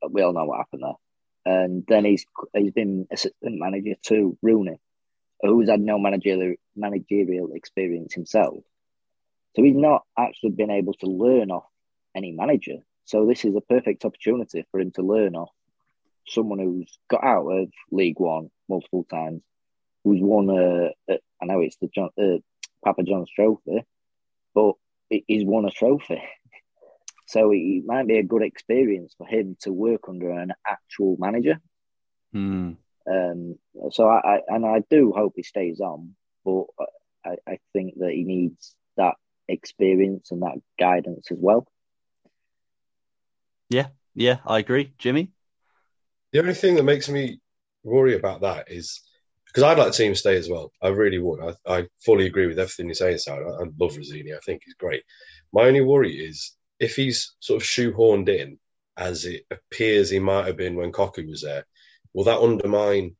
We 0.07 0.21
all 0.21 0.33
know 0.33 0.45
what 0.45 0.59
happened 0.59 0.83
there, 0.83 1.61
and 1.63 1.83
then 1.87 2.05
he's 2.05 2.27
he's 2.53 2.73
been 2.73 3.07
assistant 3.09 3.57
manager 3.57 3.95
to 4.03 4.37
Rooney, 4.43 4.79
who's 5.41 5.67
had 5.67 5.81
no 5.81 5.97
managerial 5.97 6.57
managerial 6.75 7.53
experience 7.53 8.13
himself. 8.13 8.63
So 9.55 9.63
he's 9.63 9.75
not 9.75 10.03
actually 10.17 10.51
been 10.51 10.71
able 10.71 10.93
to 10.95 11.07
learn 11.07 11.51
off 11.51 11.65
any 12.15 12.31
manager. 12.31 12.77
So 13.05 13.25
this 13.25 13.45
is 13.45 13.55
a 13.55 13.61
perfect 13.61 14.03
opportunity 14.03 14.65
for 14.71 14.79
him 14.79 14.91
to 14.91 15.01
learn 15.01 15.35
off 15.35 15.51
someone 16.27 16.59
who's 16.59 16.97
got 17.09 17.23
out 17.23 17.47
of 17.47 17.69
League 17.91 18.19
One 18.19 18.49
multiple 18.67 19.05
times, 19.09 19.41
who's 20.03 20.19
won 20.21 20.49
a, 20.49 20.91
a 21.11 21.19
I 21.41 21.45
know 21.45 21.61
it's 21.61 21.77
the 21.77 21.87
John, 21.93 22.09
uh, 22.19 22.39
Papa 22.83 23.03
John's 23.03 23.29
Trophy, 23.35 23.83
but 24.53 24.73
he's 25.09 25.45
won 25.45 25.65
a 25.65 25.71
trophy. 25.71 26.21
so 27.27 27.51
it 27.51 27.83
might 27.85 28.07
be 28.07 28.17
a 28.17 28.23
good 28.23 28.41
experience 28.41 29.13
for 29.17 29.27
him 29.27 29.55
to 29.61 29.71
work 29.71 30.01
under 30.09 30.31
an 30.31 30.53
actual 30.65 31.15
manager. 31.19 31.59
Mm. 32.33 32.77
Um, 33.07 33.55
so 33.91 34.07
I, 34.09 34.35
I, 34.35 34.39
and 34.47 34.65
I 34.65 34.81
do 34.89 35.13
hope 35.15 35.33
he 35.35 35.43
stays 35.43 35.79
on, 35.79 36.15
but 36.43 36.65
I, 37.23 37.35
I 37.47 37.59
think 37.71 37.95
that 37.99 38.11
he 38.11 38.23
needs 38.23 38.75
that 38.97 39.15
experience 39.47 40.31
and 40.31 40.41
that 40.41 40.59
guidance 40.79 41.31
as 41.31 41.37
well. 41.39 41.67
Yeah, 43.69 43.87
yeah, 44.13 44.37
I 44.45 44.59
agree, 44.59 44.93
Jimmy. 44.97 45.31
The 46.31 46.39
only 46.39 46.53
thing 46.53 46.75
that 46.75 46.83
makes 46.83 47.09
me 47.09 47.39
worry 47.83 48.15
about 48.15 48.41
that 48.41 48.71
is 48.71 49.01
because 49.47 49.63
I'd 49.63 49.77
like 49.77 49.87
to 49.87 49.93
see 49.93 50.05
him 50.05 50.15
stay 50.15 50.35
as 50.35 50.49
well. 50.49 50.71
I 50.81 50.89
really 50.89 51.19
would. 51.19 51.39
I, 51.65 51.77
I 51.77 51.87
fully 52.03 52.25
agree 52.25 52.47
with 52.47 52.59
everything 52.59 52.87
you're 52.87 52.95
saying, 52.95 53.19
Sal. 53.19 53.37
I, 53.37 53.63
I 53.63 53.67
love 53.79 53.95
Rosenior. 53.95 54.35
I 54.35 54.39
think 54.45 54.63
he's 54.65 54.73
great. 54.73 55.03
My 55.53 55.63
only 55.63 55.81
worry 55.81 56.13
is 56.13 56.55
if 56.79 56.95
he's 56.95 57.35
sort 57.39 57.61
of 57.61 57.67
shoehorned 57.67 58.27
in, 58.27 58.59
as 58.97 59.25
it 59.25 59.43
appears 59.51 60.09
he 60.09 60.19
might 60.19 60.47
have 60.47 60.57
been 60.57 60.75
when 60.75 60.91
Cocu 60.91 61.27
was 61.27 61.41
there, 61.41 61.65
will 62.13 62.25
that 62.25 62.39
undermine 62.39 63.15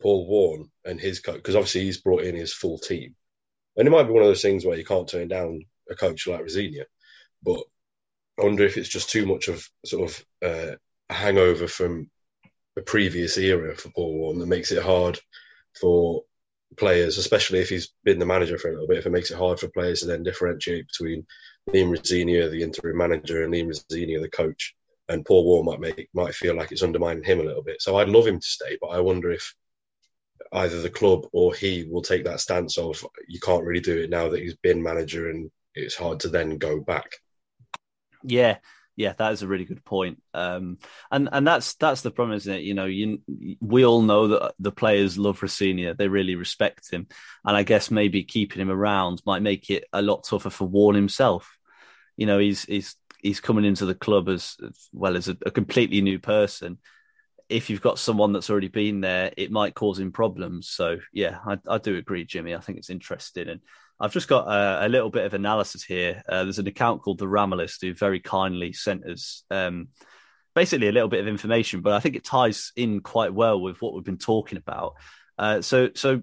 Paul 0.00 0.26
Warne 0.26 0.70
and 0.84 1.00
his 1.00 1.20
coach? 1.20 1.36
Because 1.36 1.56
obviously 1.56 1.82
he's 1.82 2.00
brought 2.00 2.22
in 2.22 2.34
his 2.34 2.52
full 2.54 2.78
team. 2.78 3.14
And 3.78 3.86
it 3.86 3.92
might 3.92 4.02
be 4.02 4.12
one 4.12 4.22
of 4.22 4.28
those 4.28 4.42
things 4.42 4.66
where 4.66 4.76
you 4.76 4.84
can't 4.84 5.08
turn 5.08 5.28
down 5.28 5.64
a 5.88 5.94
coach 5.94 6.26
like 6.26 6.40
Rosenior. 6.40 6.86
But 7.42 7.62
I 8.38 8.42
wonder 8.42 8.64
if 8.64 8.76
it's 8.76 8.88
just 8.88 9.08
too 9.08 9.24
much 9.24 9.48
of 9.48 9.66
sort 9.86 10.10
of 10.10 10.24
uh, 10.44 10.74
a 11.08 11.14
hangover 11.14 11.68
from 11.68 12.10
a 12.76 12.82
previous 12.82 13.38
era 13.38 13.74
for 13.76 13.90
Paul 13.90 14.18
Warne 14.18 14.38
that 14.40 14.46
makes 14.46 14.72
it 14.72 14.82
hard 14.82 15.18
for 15.80 16.22
players, 16.76 17.18
especially 17.18 17.60
if 17.60 17.68
he's 17.68 17.92
been 18.04 18.18
the 18.18 18.26
manager 18.26 18.58
for 18.58 18.68
a 18.68 18.72
little 18.72 18.88
bit, 18.88 18.98
if 18.98 19.06
it 19.06 19.12
makes 19.12 19.30
it 19.30 19.38
hard 19.38 19.60
for 19.60 19.68
players 19.68 20.00
to 20.00 20.06
then 20.06 20.24
differentiate 20.24 20.86
between 20.88 21.24
Liam 21.70 21.96
Rosenior, 21.96 22.48
the 22.48 22.62
interim 22.62 22.96
manager, 22.96 23.44
and 23.44 23.54
Liam 23.54 23.68
Rosenior, 23.68 24.20
the 24.20 24.28
coach. 24.28 24.74
And 25.08 25.24
Paul 25.24 25.44
Warne 25.44 25.64
might 25.66 25.80
make 25.80 26.08
might 26.12 26.34
feel 26.34 26.54
like 26.54 26.70
it's 26.70 26.82
undermining 26.82 27.24
him 27.24 27.40
a 27.40 27.44
little 27.44 27.62
bit. 27.62 27.80
So 27.80 27.96
I'd 27.96 28.10
love 28.10 28.26
him 28.26 28.40
to 28.40 28.46
stay, 28.46 28.76
but 28.80 28.88
I 28.88 29.00
wonder 29.00 29.30
if 29.30 29.54
either 30.52 30.80
the 30.80 30.90
club 30.90 31.26
or 31.32 31.54
he 31.54 31.88
will 31.90 32.02
take 32.02 32.24
that 32.24 32.40
stance 32.40 32.78
of 32.78 33.04
you 33.28 33.40
can't 33.40 33.64
really 33.64 33.80
do 33.80 33.98
it 33.98 34.10
now 34.10 34.28
that 34.28 34.40
he's 34.40 34.56
been 34.56 34.82
manager 34.82 35.30
and 35.30 35.50
it's 35.74 35.94
hard 35.94 36.20
to 36.20 36.28
then 36.28 36.58
go 36.58 36.80
back. 36.80 37.12
Yeah, 38.22 38.58
yeah, 38.96 39.12
that 39.12 39.32
is 39.32 39.42
a 39.42 39.46
really 39.46 39.64
good 39.64 39.84
point. 39.84 40.20
Um, 40.34 40.78
and 41.10 41.28
and 41.30 41.46
that's 41.46 41.74
that's 41.74 42.02
the 42.02 42.10
problem, 42.10 42.36
isn't 42.36 42.52
it? 42.52 42.62
You 42.62 42.74
know, 42.74 42.86
you 42.86 43.22
we 43.60 43.84
all 43.84 44.02
know 44.02 44.26
that 44.26 44.54
the 44.58 44.72
players 44.72 45.16
love 45.16 45.40
Rosenior; 45.40 45.94
they 45.94 46.08
really 46.08 46.34
respect 46.34 46.90
him, 46.90 47.06
and 47.44 47.56
I 47.56 47.62
guess 47.62 47.92
maybe 47.92 48.24
keeping 48.24 48.60
him 48.60 48.70
around 48.70 49.22
might 49.24 49.42
make 49.42 49.70
it 49.70 49.84
a 49.92 50.02
lot 50.02 50.24
tougher 50.24 50.50
for 50.50 50.66
Warne 50.66 50.96
himself. 50.96 51.56
You 52.16 52.26
know, 52.26 52.40
he's 52.40 52.64
he's 52.64 52.96
he's 53.20 53.40
coming 53.40 53.64
into 53.64 53.86
the 53.86 53.94
club 53.94 54.28
as, 54.28 54.56
as 54.66 54.88
well 54.92 55.16
as 55.16 55.28
a, 55.28 55.36
a 55.46 55.52
completely 55.52 56.00
new 56.00 56.18
person. 56.18 56.78
If 57.48 57.70
you've 57.70 57.80
got 57.80 57.98
someone 57.98 58.32
that's 58.32 58.50
already 58.50 58.68
been 58.68 59.00
there, 59.00 59.32
it 59.36 59.50
might 59.50 59.74
cause 59.74 59.98
him 59.98 60.12
problems. 60.12 60.68
So 60.68 60.98
yeah, 61.12 61.38
I, 61.46 61.58
I 61.66 61.78
do 61.78 61.96
agree, 61.96 62.24
Jimmy. 62.24 62.54
I 62.54 62.60
think 62.60 62.78
it's 62.78 62.90
interesting 62.90 63.48
and 63.48 63.60
I've 64.00 64.12
just 64.12 64.28
got 64.28 64.46
a, 64.46 64.86
a 64.86 64.88
little 64.88 65.10
bit 65.10 65.24
of 65.24 65.34
analysis 65.34 65.82
here. 65.82 66.22
Uh, 66.28 66.44
there's 66.44 66.60
an 66.60 66.68
account 66.68 67.02
called 67.02 67.18
the 67.18 67.26
Ramalist 67.26 67.80
who 67.80 67.94
very 67.94 68.20
kindly 68.20 68.72
sent 68.72 69.04
us 69.04 69.42
um, 69.50 69.88
basically 70.54 70.88
a 70.88 70.92
little 70.92 71.08
bit 71.08 71.20
of 71.20 71.26
information, 71.26 71.80
but 71.80 71.94
I 71.94 72.00
think 72.00 72.14
it 72.14 72.24
ties 72.24 72.72
in 72.76 73.00
quite 73.00 73.34
well 73.34 73.60
with 73.60 73.82
what 73.82 73.94
we've 73.94 74.04
been 74.04 74.18
talking 74.18 74.58
about. 74.58 74.94
Uh, 75.36 75.62
so, 75.62 75.90
so 75.94 76.22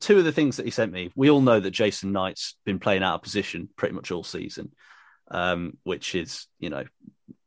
two 0.00 0.18
of 0.18 0.24
the 0.24 0.32
things 0.32 0.56
that 0.56 0.66
he 0.66 0.70
sent 0.70 0.92
me, 0.92 1.10
we 1.16 1.30
all 1.30 1.40
know 1.40 1.58
that 1.58 1.70
Jason 1.70 2.12
Knight's 2.12 2.56
been 2.64 2.78
playing 2.78 3.02
out 3.02 3.16
of 3.16 3.22
position 3.22 3.68
pretty 3.76 3.94
much 3.94 4.10
all 4.12 4.24
season, 4.24 4.72
um, 5.30 5.76
which 5.82 6.14
is 6.14 6.46
you 6.58 6.70
know 6.70 6.84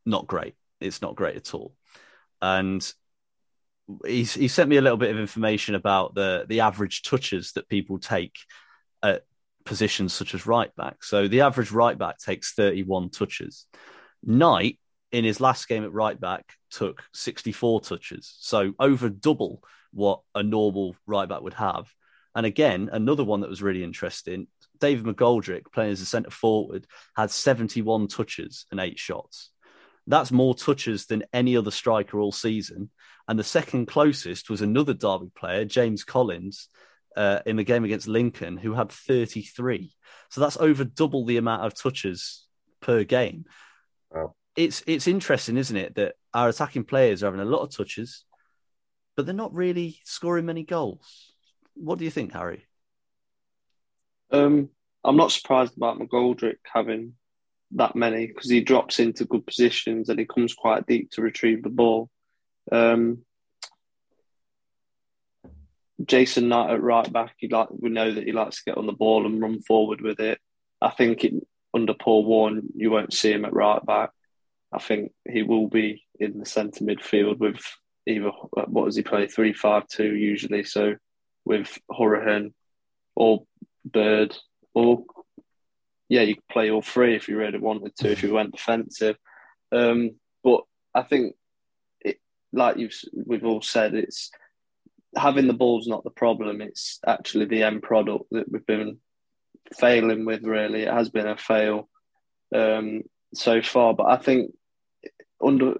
not 0.06 0.28
great. 0.28 0.56
It's 0.82 1.02
not 1.02 1.16
great 1.16 1.36
at 1.36 1.54
all, 1.54 1.74
and 2.42 2.92
he's 4.06 4.34
he 4.34 4.48
sent 4.48 4.70
me 4.70 4.78
a 4.78 4.82
little 4.82 4.98
bit 4.98 5.12
of 5.12 5.20
information 5.20 5.76
about 5.76 6.16
the 6.16 6.46
the 6.48 6.62
average 6.62 7.04
touches 7.04 7.54
that 7.54 7.70
people 7.70 8.00
take 8.00 8.36
at 9.04 9.24
positions 9.66 10.14
such 10.14 10.34
as 10.34 10.46
right 10.46 10.74
back. 10.76 11.04
So 11.04 11.28
the 11.28 11.42
average 11.42 11.72
right 11.72 11.98
back 11.98 12.20
takes 12.20 12.54
31 12.54 13.10
touches. 13.10 13.66
Knight 14.24 14.80
in 15.12 15.24
his 15.24 15.40
last 15.40 15.68
game 15.68 15.84
at 15.84 15.94
right 15.94 16.20
back 16.20 16.46
took 16.72 17.04
64 17.14 17.82
touches. 17.82 18.36
So 18.40 18.74
over 18.80 19.10
double 19.10 19.62
what 19.92 20.22
a 20.36 20.44
normal 20.44 20.96
right 21.06 21.28
back 21.28 21.42
would 21.42 21.54
have. 21.56 21.92
And 22.36 22.46
again, 22.46 22.90
another 22.92 23.24
one 23.24 23.42
that 23.42 23.50
was 23.50 23.62
really 23.62 23.84
interesting 23.84 24.48
David 24.80 25.06
McGoldrick, 25.06 25.72
playing 25.72 25.92
as 25.92 26.02
a 26.02 26.06
centre 26.06 26.30
forward, 26.30 26.86
had 27.16 27.32
71 27.32 28.08
touches 28.08 28.66
and 28.72 28.80
eight 28.80 29.00
shots. 29.00 29.52
That's 30.08 30.32
more 30.32 30.56
touches 30.56 31.06
than 31.06 31.24
any 31.34 31.58
other 31.58 31.72
striker 31.72 32.20
all 32.20 32.32
season. 32.32 32.90
And 33.28 33.38
the 33.38 33.44
second 33.44 33.88
closest 33.88 34.50
was 34.50 34.62
another 34.62 34.94
Derby 34.94 35.32
player, 35.36 35.66
James 35.66 36.06
Collins, 36.06 36.70
uh, 37.18 37.40
in 37.46 37.58
the 37.58 37.64
game 37.64 37.84
against 37.84 38.08
Lincoln, 38.08 38.58
who 38.58 38.74
had 38.74 38.90
33. 38.90 39.92
So 40.30 40.40
that's 40.40 40.58
over 40.58 40.86
double 40.86 41.26
the 41.26 41.38
amount 41.38 41.66
of 41.66 41.74
touches 41.74 42.46
per 42.80 43.04
game. 43.04 43.46
Wow. 44.12 44.36
It's 44.56 44.82
it's 44.88 45.08
interesting, 45.08 45.58
isn't 45.58 45.76
it, 45.76 45.96
that 45.96 46.16
our 46.34 46.50
attacking 46.50 46.86
players 46.86 47.22
are 47.22 47.28
having 47.28 47.42
a 47.42 47.46
lot 47.46 47.62
of 47.62 47.76
touches, 47.76 48.24
but 49.16 49.26
they're 49.26 49.36
not 49.36 49.54
really 49.54 50.00
scoring 50.04 50.46
many 50.46 50.64
goals. 50.64 51.34
What 51.76 52.00
do 52.00 52.06
you 52.06 52.12
think, 52.12 52.34
Harry? 52.34 52.66
Um, 54.32 54.70
I'm 55.04 55.18
not 55.18 55.32
surprised 55.32 55.78
about 55.78 56.00
McGoldrick 56.00 56.58
having 56.72 57.14
that 57.72 57.96
many 57.96 58.28
because 58.28 58.50
he 58.50 58.62
drops 58.62 59.00
into 59.00 59.26
good 59.26 59.46
positions 59.46 60.10
and 60.10 60.20
he 60.20 60.26
comes 60.26 60.54
quite 60.54 60.88
deep 60.88 61.12
to 61.12 61.22
retrieve 61.22 61.64
the 61.64 61.70
ball. 61.70 62.10
Um, 62.72 63.20
Jason 66.06 66.48
Knight 66.48 66.72
at 66.72 66.82
right 66.82 67.12
back, 67.12 67.34
he 67.38 67.48
like 67.48 67.70
we 67.72 67.90
know 67.90 68.14
that 68.14 68.24
he 68.24 68.32
likes 68.32 68.58
to 68.58 68.64
get 68.72 68.78
on 68.78 68.86
the 68.86 68.94
ball 68.94 69.26
and 69.26 69.42
run 69.42 69.62
forward 69.62 70.02
with 70.02 70.20
it. 70.20 70.40
I 70.80 70.92
think 70.92 71.24
it, 71.24 71.34
under 71.74 71.94
Paul 71.94 72.24
Warne, 72.24 72.68
you 72.76 72.92
won't 72.92 73.14
see 73.14 73.32
him 73.32 73.46
at 73.46 73.54
right 73.54 73.84
back. 73.86 74.12
I 74.72 74.80
think 74.80 75.12
he 75.28 75.44
will 75.44 75.68
be 75.68 76.06
in 76.20 76.40
the 76.40 76.46
centre 76.46 76.84
midfield 76.84 77.40
with 77.40 77.60
either 78.06 78.30
what 78.52 78.86
does 78.86 78.96
he 78.96 79.02
play 79.02 79.28
three 79.28 79.54
five 79.54 79.88
two 79.88 80.16
usually, 80.16 80.64
so 80.64 80.96
with 81.46 81.78
Hourihane 81.92 82.54
or 83.16 83.46
Bird 83.86 84.38
or 84.74 85.04
yeah, 86.10 86.22
you 86.22 86.36
could 86.36 86.48
play 86.48 86.72
all 86.72 86.82
three 86.82 87.16
if 87.16 87.28
you 87.28 87.38
really 87.38 87.60
wanted 87.60 87.96
to 87.98 88.12
if 88.12 88.24
you 88.24 88.34
went 88.34 88.52
defensive. 88.52 89.18
Um, 89.72 90.12
but 90.44 90.62
I 90.94 91.04
think 91.04 91.36
it, 92.02 92.20
like 92.54 92.78
you've 92.78 92.96
we've 93.14 93.46
all 93.46 93.62
said, 93.62 93.94
it's 93.94 94.32
having 95.16 95.48
the 95.48 95.54
ball's 95.54 95.88
not 95.88 96.04
the 96.04 96.10
problem. 96.10 96.62
It's 96.62 97.00
actually 97.06 97.46
the 97.46 97.64
end 97.64 97.84
product 97.84 98.26
that 98.32 98.52
we've 98.52 98.66
been 98.66 99.00
failing 99.78 100.26
with. 100.26 100.44
Really, 100.44 100.84
it 100.84 100.94
has 100.94 101.10
been 101.10 101.28
a 101.28 101.38
fail 101.38 101.90
um, 102.56 103.04
so 103.34 103.62
far. 103.62 103.94
But 103.94 104.08
I 104.08 104.18
think 104.18 104.54
under 105.44 105.76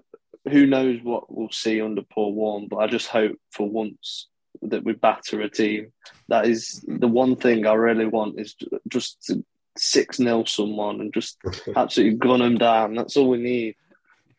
who 0.48 0.66
knows 0.66 1.00
what 1.02 1.34
we'll 1.34 1.50
see 1.50 1.80
under 1.80 2.02
Paul 2.02 2.34
Warne. 2.34 2.68
But 2.68 2.78
I 2.78 2.86
just 2.86 3.08
hope 3.08 3.36
for 3.50 3.68
once 3.68 4.28
that 4.62 4.84
we 4.84 4.92
batter 4.92 5.40
a 5.40 5.48
team. 5.48 5.92
That 6.28 6.46
is 6.46 6.84
the 6.86 7.08
one 7.08 7.36
thing 7.36 7.66
I 7.66 7.74
really 7.74 8.06
want 8.06 8.40
is 8.40 8.54
just 8.88 9.22
to 9.26 9.44
six 9.78 10.16
0 10.16 10.44
someone 10.44 11.00
and 11.00 11.12
just 11.12 11.38
absolutely 11.76 12.18
gun 12.18 12.40
them 12.40 12.58
down. 12.58 12.94
That's 12.94 13.16
all 13.16 13.28
we 13.28 13.38
need, 13.38 13.76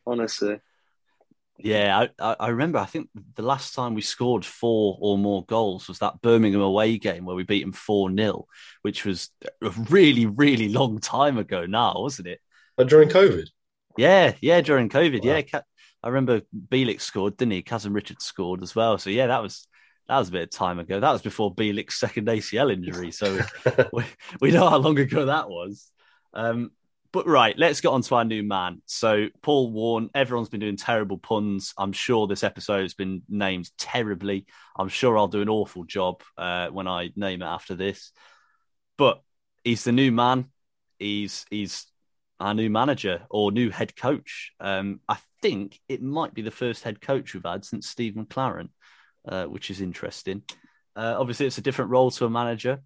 honestly. 0.05 0.59
Yeah, 1.61 2.07
I, 2.19 2.35
I 2.39 2.47
remember. 2.49 2.79
I 2.79 2.85
think 2.85 3.09
the 3.35 3.41
last 3.41 3.75
time 3.75 3.93
we 3.93 4.01
scored 4.01 4.45
four 4.45 4.97
or 5.01 5.17
more 5.17 5.43
goals 5.45 5.89
was 5.89 5.99
that 5.99 6.21
Birmingham 6.21 6.61
away 6.61 6.97
game 6.97 7.25
where 7.25 7.35
we 7.35 7.43
beat 7.43 7.61
them 7.61 7.73
four 7.73 8.09
0 8.13 8.47
which 8.81 9.03
was 9.03 9.29
a 9.61 9.69
really, 9.89 10.25
really 10.25 10.69
long 10.69 10.99
time 10.99 11.37
ago 11.37 11.65
now, 11.65 11.95
wasn't 11.97 12.29
it? 12.29 12.39
But 12.77 12.87
during 12.87 13.09
COVID. 13.09 13.47
Yeah, 13.97 14.35
yeah, 14.41 14.61
during 14.61 14.87
COVID. 14.87 15.25
Wow. 15.25 15.35
Yeah, 15.35 15.61
I 16.01 16.07
remember 16.07 16.41
Bielik 16.69 17.01
scored, 17.01 17.35
didn't 17.35 17.51
he? 17.51 17.61
Kazim-Richards 17.61 18.23
scored 18.23 18.63
as 18.63 18.73
well. 18.73 18.97
So 18.97 19.09
yeah, 19.09 19.27
that 19.27 19.41
was 19.41 19.67
that 20.09 20.17
was 20.17 20.29
a 20.29 20.31
bit 20.31 20.41
of 20.41 20.49
time 20.49 20.79
ago. 20.79 20.99
That 20.99 21.11
was 21.11 21.21
before 21.21 21.53
Bielik's 21.53 21.95
second 21.95 22.27
ACL 22.27 22.73
injury. 22.73 23.11
So 23.11 23.39
we, 23.93 24.03
we 24.41 24.51
know 24.51 24.67
how 24.67 24.77
long 24.77 24.97
ago 24.97 25.27
that 25.27 25.49
was. 25.49 25.91
Um, 26.33 26.71
but 27.11 27.27
right, 27.27 27.55
let's 27.59 27.79
get 27.79 27.89
on 27.89 28.01
to 28.01 28.15
our 28.15 28.25
new 28.25 28.41
man. 28.41 28.81
So 28.87 29.27
Paul 29.43 29.71
Warne, 29.71 30.09
everyone's 30.15 30.49
been 30.49 30.61
doing 30.61 30.77
terrible 30.77 31.19
puns. 31.19 31.75
I'm 31.77 31.91
sure 31.91 32.25
this 32.25 32.43
episode 32.43 32.81
has 32.81 32.95
been 32.95 33.21
named 33.29 33.69
terribly. 33.77 34.47
I'm 34.75 34.89
sure 34.89 35.15
I'll 35.15 35.27
do 35.27 35.43
an 35.43 35.49
awful 35.49 35.83
job 35.83 36.23
uh, 36.39 36.69
when 36.69 36.87
I 36.87 37.11
name 37.15 37.43
it 37.43 37.45
after 37.45 37.75
this. 37.75 38.11
But 38.97 39.21
he's 39.63 39.83
the 39.83 39.91
new 39.91 40.11
man. 40.11 40.47
He's 40.97 41.45
he's 41.51 41.85
our 42.39 42.55
new 42.55 42.69
manager 42.71 43.21
or 43.29 43.51
new 43.51 43.69
head 43.69 43.95
coach. 43.95 44.53
Um, 44.59 45.01
I 45.07 45.17
think 45.43 45.79
it 45.87 46.01
might 46.01 46.33
be 46.33 46.41
the 46.41 46.51
first 46.51 46.83
head 46.83 46.99
coach 46.99 47.35
we've 47.35 47.43
had 47.45 47.63
since 47.63 47.87
Steve 47.87 48.15
McClaren, 48.15 48.69
uh, 49.29 49.45
which 49.45 49.69
is 49.69 49.79
interesting. 49.81 50.43
Uh, 50.95 51.15
obviously, 51.17 51.45
it's 51.45 51.57
a 51.57 51.61
different 51.61 51.91
role 51.91 52.11
to 52.11 52.25
a 52.25 52.29
manager. 52.29 52.81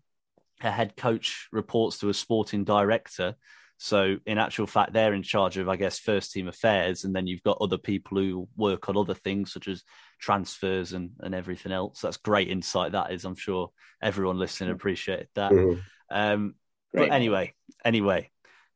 A 0.62 0.70
head 0.70 0.96
coach 0.96 1.48
reports 1.52 2.00
to 2.00 2.10
a 2.10 2.14
sporting 2.14 2.64
director. 2.64 3.36
So, 3.78 4.18
in 4.26 4.38
actual 4.38 4.68
fact, 4.68 4.94
they're 4.94 5.14
in 5.14 5.24
charge 5.24 5.58
of, 5.58 5.68
I 5.68 5.76
guess, 5.76 6.00
first 6.00 6.32
team 6.32 6.48
affairs. 6.48 7.04
And 7.04 7.16
then 7.16 7.28
you've 7.28 7.44
got 7.44 7.58
other 7.60 7.78
people 7.78 8.18
who 8.18 8.48
work 8.56 8.88
on 8.88 8.98
other 8.98 9.14
things, 9.14 9.52
such 9.52 9.68
as 9.68 9.84
transfers 10.20 10.94
and, 10.94 11.12
and 11.20 11.34
everything 11.34 11.72
else. 11.72 12.02
That's 12.02 12.18
great 12.18 12.50
insight, 12.50 12.92
that 12.92 13.12
is. 13.12 13.26
I'm 13.26 13.36
sure 13.36 13.72
everyone 14.02 14.38
listening 14.38 14.72
appreciated 14.72 15.28
that. 15.36 15.52
Mm-hmm. 15.52 15.80
Um, 16.10 16.56
but 16.94 17.12
anyway, 17.12 17.54
anyway, 17.84 18.30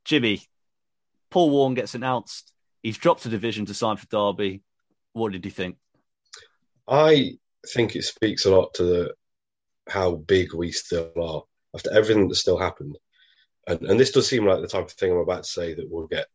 Jimmy, 0.03 0.41
Paul 1.29 1.51
Warne 1.51 1.75
gets 1.75 1.93
announced. 1.93 2.51
He's 2.81 2.97
dropped 2.97 3.25
a 3.25 3.29
division 3.29 3.65
to 3.67 3.74
sign 3.74 3.97
for 3.97 4.07
Derby. 4.07 4.63
What 5.13 5.31
did 5.31 5.45
you 5.45 5.51
think? 5.51 5.77
I 6.88 7.38
think 7.67 7.95
it 7.95 8.03
speaks 8.03 8.45
a 8.45 8.51
lot 8.51 8.74
to 8.75 8.83
the, 8.83 9.13
how 9.88 10.15
big 10.15 10.53
we 10.53 10.71
still 10.71 11.12
are 11.21 11.43
after 11.75 11.93
everything 11.93 12.27
that 12.27 12.36
still 12.36 12.57
happened. 12.57 12.97
And, 13.67 13.81
and 13.81 14.00
this 14.00 14.12
does 14.12 14.27
seem 14.27 14.45
like 14.45 14.62
the 14.62 14.67
type 14.67 14.86
of 14.86 14.91
thing 14.91 15.12
I'm 15.12 15.17
about 15.17 15.43
to 15.43 15.50
say 15.50 15.74
that 15.74 15.89
will 15.89 16.07
get 16.07 16.27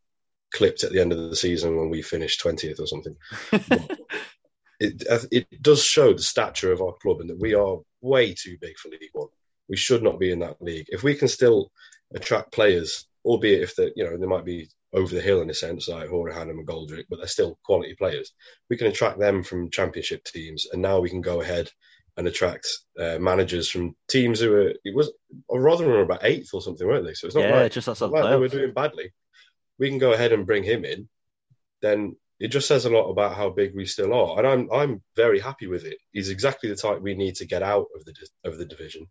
clipped 0.52 0.84
at 0.84 0.92
the 0.92 1.00
end 1.00 1.12
of 1.12 1.18
the 1.18 1.36
season 1.36 1.76
when 1.76 1.90
we 1.90 2.02
finish 2.02 2.40
20th 2.40 2.80
or 2.80 2.86
something. 2.86 3.16
it, 4.80 5.02
it 5.30 5.62
does 5.62 5.82
show 5.82 6.12
the 6.12 6.22
stature 6.22 6.72
of 6.72 6.82
our 6.82 6.92
club 7.00 7.20
and 7.20 7.30
that 7.30 7.40
we 7.40 7.54
are 7.54 7.78
way 8.00 8.34
too 8.34 8.56
big 8.60 8.76
for 8.78 8.88
League 8.88 9.10
One. 9.12 9.28
We 9.68 9.76
should 9.76 10.02
not 10.02 10.20
be 10.20 10.30
in 10.30 10.40
that 10.40 10.60
league. 10.60 10.86
If 10.88 11.02
we 11.02 11.14
can 11.14 11.28
still 11.28 11.70
attract 12.14 12.52
players, 12.52 13.06
albeit 13.24 13.62
if 13.62 13.76
they, 13.76 13.92
you 13.96 14.04
know, 14.04 14.16
they 14.16 14.26
might 14.26 14.44
be 14.44 14.68
over 14.92 15.14
the 15.14 15.20
hill 15.20 15.40
in 15.40 15.50
a 15.50 15.54
sense, 15.54 15.88
like 15.88 16.08
Hourihane 16.08 16.50
and 16.50 16.66
McGoldrick, 16.66 17.04
but 17.08 17.18
they're 17.18 17.26
still 17.26 17.58
quality 17.64 17.94
players. 17.94 18.32
We 18.68 18.76
can 18.76 18.88
attract 18.88 19.18
them 19.18 19.42
from 19.42 19.70
championship 19.70 20.24
teams, 20.24 20.66
and 20.70 20.82
now 20.82 21.00
we 21.00 21.10
can 21.10 21.20
go 21.20 21.40
ahead 21.40 21.70
and 22.16 22.26
attract 22.28 22.68
uh, 23.00 23.18
managers 23.18 23.70
from 23.70 23.94
teams 24.08 24.40
who 24.40 24.50
were 24.50 24.74
it 24.84 24.94
was 24.94 25.10
rather 25.50 25.84
than 25.84 26.00
about 26.00 26.24
eighth 26.24 26.50
or 26.52 26.60
something, 26.60 26.86
weren't 26.86 27.06
they? 27.06 27.14
So 27.14 27.26
it's 27.26 27.36
not 27.36 27.44
yeah, 27.44 27.60
like, 27.62 27.72
just 27.72 27.86
not 27.86 28.00
like 28.12 28.24
they 28.24 28.36
were 28.36 28.48
doing 28.48 28.74
badly. 28.74 29.12
We 29.78 29.88
can 29.88 29.98
go 29.98 30.12
ahead 30.12 30.32
and 30.32 30.46
bring 30.46 30.62
him 30.62 30.84
in. 30.84 31.08
Then 31.80 32.16
it 32.38 32.48
just 32.48 32.68
says 32.68 32.84
a 32.84 32.90
lot 32.90 33.08
about 33.08 33.34
how 33.34 33.50
big 33.50 33.74
we 33.74 33.86
still 33.86 34.12
are, 34.12 34.38
and 34.38 34.46
I'm 34.46 34.72
I'm 34.72 35.02
very 35.16 35.40
happy 35.40 35.68
with 35.68 35.84
it. 35.84 35.98
He's 36.12 36.28
exactly 36.28 36.68
the 36.68 36.76
type 36.76 37.00
we 37.00 37.14
need 37.14 37.36
to 37.36 37.46
get 37.46 37.62
out 37.62 37.86
of 37.96 38.04
the 38.04 38.14
of 38.44 38.58
the 38.58 38.66
division, 38.66 39.06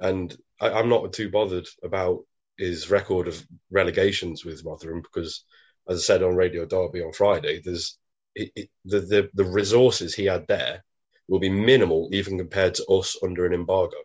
and 0.00 0.36
I, 0.60 0.70
I'm 0.70 0.88
not 0.88 1.12
too 1.12 1.30
bothered 1.30 1.68
about 1.84 2.24
his 2.58 2.90
record 2.90 3.28
of 3.28 3.46
relegations 3.70 4.44
with 4.44 4.64
Rotherham 4.64 5.02
because, 5.02 5.44
as 5.88 5.98
I 5.98 6.02
said 6.02 6.22
on 6.22 6.36
Radio 6.36 6.66
Derby 6.66 7.02
on 7.02 7.12
Friday, 7.12 7.60
there's 7.64 7.98
it, 8.34 8.50
it, 8.56 8.70
the, 8.84 9.00
the 9.00 9.30
the 9.34 9.44
resources 9.44 10.14
he 10.14 10.26
had 10.26 10.46
there 10.48 10.84
will 11.28 11.40
be 11.40 11.48
minimal 11.48 12.08
even 12.12 12.38
compared 12.38 12.74
to 12.74 12.86
us 12.86 13.16
under 13.22 13.46
an 13.46 13.54
embargo, 13.54 13.96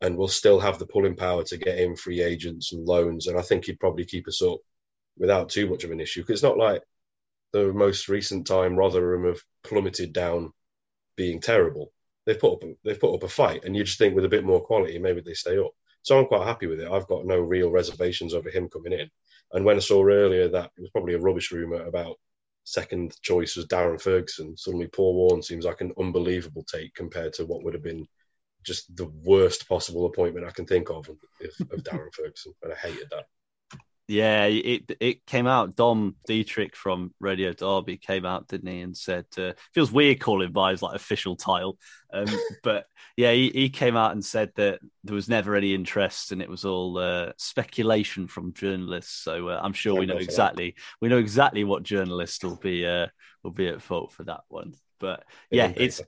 and 0.00 0.16
we'll 0.16 0.28
still 0.28 0.60
have 0.60 0.78
the 0.78 0.86
pulling 0.86 1.16
power 1.16 1.42
to 1.44 1.56
get 1.56 1.78
in 1.78 1.96
free 1.96 2.22
agents 2.22 2.72
and 2.72 2.86
loans, 2.86 3.26
and 3.26 3.38
I 3.38 3.42
think 3.42 3.64
he'd 3.64 3.80
probably 3.80 4.04
keep 4.04 4.28
us 4.28 4.42
up 4.42 4.58
without 5.16 5.48
too 5.48 5.68
much 5.68 5.84
of 5.84 5.90
an 5.90 6.00
issue 6.00 6.22
because 6.22 6.34
it's 6.34 6.42
not 6.42 6.58
like 6.58 6.82
the 7.52 7.72
most 7.72 8.08
recent 8.08 8.46
time 8.46 8.76
Rotherham 8.76 9.24
have 9.26 9.40
plummeted 9.64 10.12
down 10.12 10.52
being 11.16 11.40
terrible. 11.40 11.92
They've 12.26 12.38
put 12.38 12.54
up 12.54 12.68
they've 12.84 13.00
put 13.00 13.14
up 13.14 13.22
a 13.22 13.28
fight, 13.28 13.64
and 13.64 13.76
you 13.76 13.84
just 13.84 13.98
think 13.98 14.14
with 14.14 14.24
a 14.24 14.28
bit 14.28 14.44
more 14.44 14.60
quality, 14.64 14.98
maybe 14.98 15.20
they 15.20 15.34
stay 15.34 15.58
up. 15.58 15.72
So 16.02 16.18
I'm 16.18 16.26
quite 16.26 16.46
happy 16.46 16.66
with 16.66 16.80
it. 16.80 16.90
I've 16.90 17.06
got 17.06 17.26
no 17.26 17.38
real 17.38 17.70
reservations 17.70 18.34
over 18.34 18.50
him 18.50 18.68
coming 18.68 18.92
in. 18.92 19.10
And 19.52 19.64
when 19.64 19.76
I 19.76 19.80
saw 19.80 20.04
earlier 20.04 20.48
that 20.48 20.70
it 20.76 20.80
was 20.80 20.90
probably 20.90 21.14
a 21.14 21.18
rubbish 21.18 21.50
rumour 21.52 21.84
about 21.84 22.16
second 22.64 23.20
choice 23.22 23.56
was 23.56 23.66
Darren 23.66 24.00
Ferguson, 24.00 24.56
suddenly 24.56 24.86
Paul 24.86 25.14
Warne 25.14 25.42
seems 25.42 25.64
like 25.64 25.80
an 25.80 25.92
unbelievable 25.98 26.64
take 26.64 26.94
compared 26.94 27.32
to 27.34 27.46
what 27.46 27.64
would 27.64 27.74
have 27.74 27.82
been 27.82 28.06
just 28.64 28.94
the 28.96 29.10
worst 29.24 29.68
possible 29.68 30.06
appointment 30.06 30.46
I 30.46 30.50
can 30.50 30.66
think 30.66 30.90
of 30.90 31.08
of, 31.08 31.16
of 31.72 31.82
Darren 31.82 32.12
Ferguson. 32.14 32.52
And 32.62 32.72
I 32.72 32.76
hated 32.76 33.08
that. 33.10 33.24
Yeah, 34.10 34.46
it 34.46 34.90
it 34.98 35.24
came 35.24 35.46
out. 35.46 35.76
Dom 35.76 36.16
Dietrich 36.26 36.74
from 36.74 37.14
Radio 37.20 37.52
Derby 37.52 37.96
came 37.96 38.26
out, 38.26 38.48
didn't 38.48 38.68
he, 38.68 38.80
and 38.80 38.96
said 38.96 39.24
uh, 39.38 39.52
feels 39.72 39.92
weird 39.92 40.18
calling 40.18 40.50
by 40.50 40.72
his 40.72 40.82
like 40.82 40.96
official 40.96 41.36
title, 41.36 41.78
um, 42.12 42.26
but 42.64 42.86
yeah, 43.16 43.30
he, 43.30 43.50
he 43.50 43.70
came 43.70 43.96
out 43.96 44.10
and 44.10 44.24
said 44.24 44.50
that 44.56 44.80
there 45.04 45.14
was 45.14 45.28
never 45.28 45.54
any 45.54 45.74
interest 45.74 46.32
and 46.32 46.42
it 46.42 46.48
was 46.48 46.64
all 46.64 46.98
uh, 46.98 47.30
speculation 47.36 48.26
from 48.26 48.52
journalists. 48.52 49.22
So 49.22 49.48
uh, 49.48 49.60
I'm 49.62 49.72
sure 49.72 49.94
we 49.94 50.06
know 50.06 50.16
exactly 50.16 50.74
we 51.00 51.08
know 51.08 51.18
exactly 51.18 51.62
what 51.62 51.84
journalists 51.84 52.42
will 52.42 52.56
be 52.56 52.84
uh, 52.84 53.06
will 53.44 53.52
be 53.52 53.68
at 53.68 53.80
fault 53.80 54.10
for 54.10 54.24
that 54.24 54.40
one. 54.48 54.74
But 54.98 55.22
yeah, 55.52 55.72
it's 55.76 56.02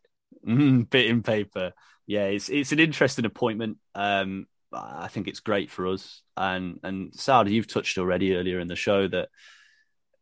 mm, 0.45 0.91
bit 0.91 1.07
in 1.07 1.23
paper. 1.23 1.73
Yeah, 2.09 2.25
it's 2.25 2.49
it's 2.49 2.73
an 2.73 2.81
interesting 2.81 3.27
appointment. 3.27 3.79
Um, 3.95 4.49
I 4.73 5.09
think 5.09 5.29
it's 5.29 5.41
great 5.41 5.71
for 5.71 5.87
us. 5.87 6.23
And 6.37 6.81
and 6.83 7.15
Saudi, 7.15 7.55
you've 7.55 7.67
touched 7.67 7.99
already 7.99 8.35
earlier 8.35 8.61
in 8.61 8.69
the 8.69 8.77
show 8.77 9.07
that 9.09 9.29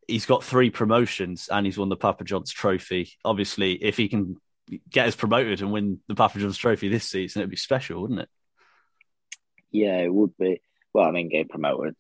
he's 0.06 0.26
got 0.26 0.44
three 0.44 0.70
promotions 0.70 1.48
and 1.50 1.64
he's 1.64 1.78
won 1.78 1.88
the 1.88 1.96
Papa 1.96 2.24
John's 2.24 2.52
Trophy. 2.52 3.12
Obviously, 3.24 3.72
if 3.72 3.96
he 3.96 4.08
can 4.08 4.36
get 4.88 5.08
us 5.08 5.16
promoted 5.16 5.60
and 5.60 5.72
win 5.72 6.00
the 6.08 6.14
Papa 6.14 6.38
John's 6.38 6.58
Trophy 6.58 6.88
this 6.88 7.04
season, 7.04 7.40
it'd 7.40 7.50
be 7.50 7.56
special, 7.56 8.02
wouldn't 8.02 8.20
it? 8.20 8.28
Yeah, 9.70 9.98
it 9.98 10.12
would 10.12 10.36
be. 10.36 10.60
Well, 10.92 11.06
I 11.06 11.12
mean, 11.12 11.28
getting 11.28 11.48
promoted 11.48 11.94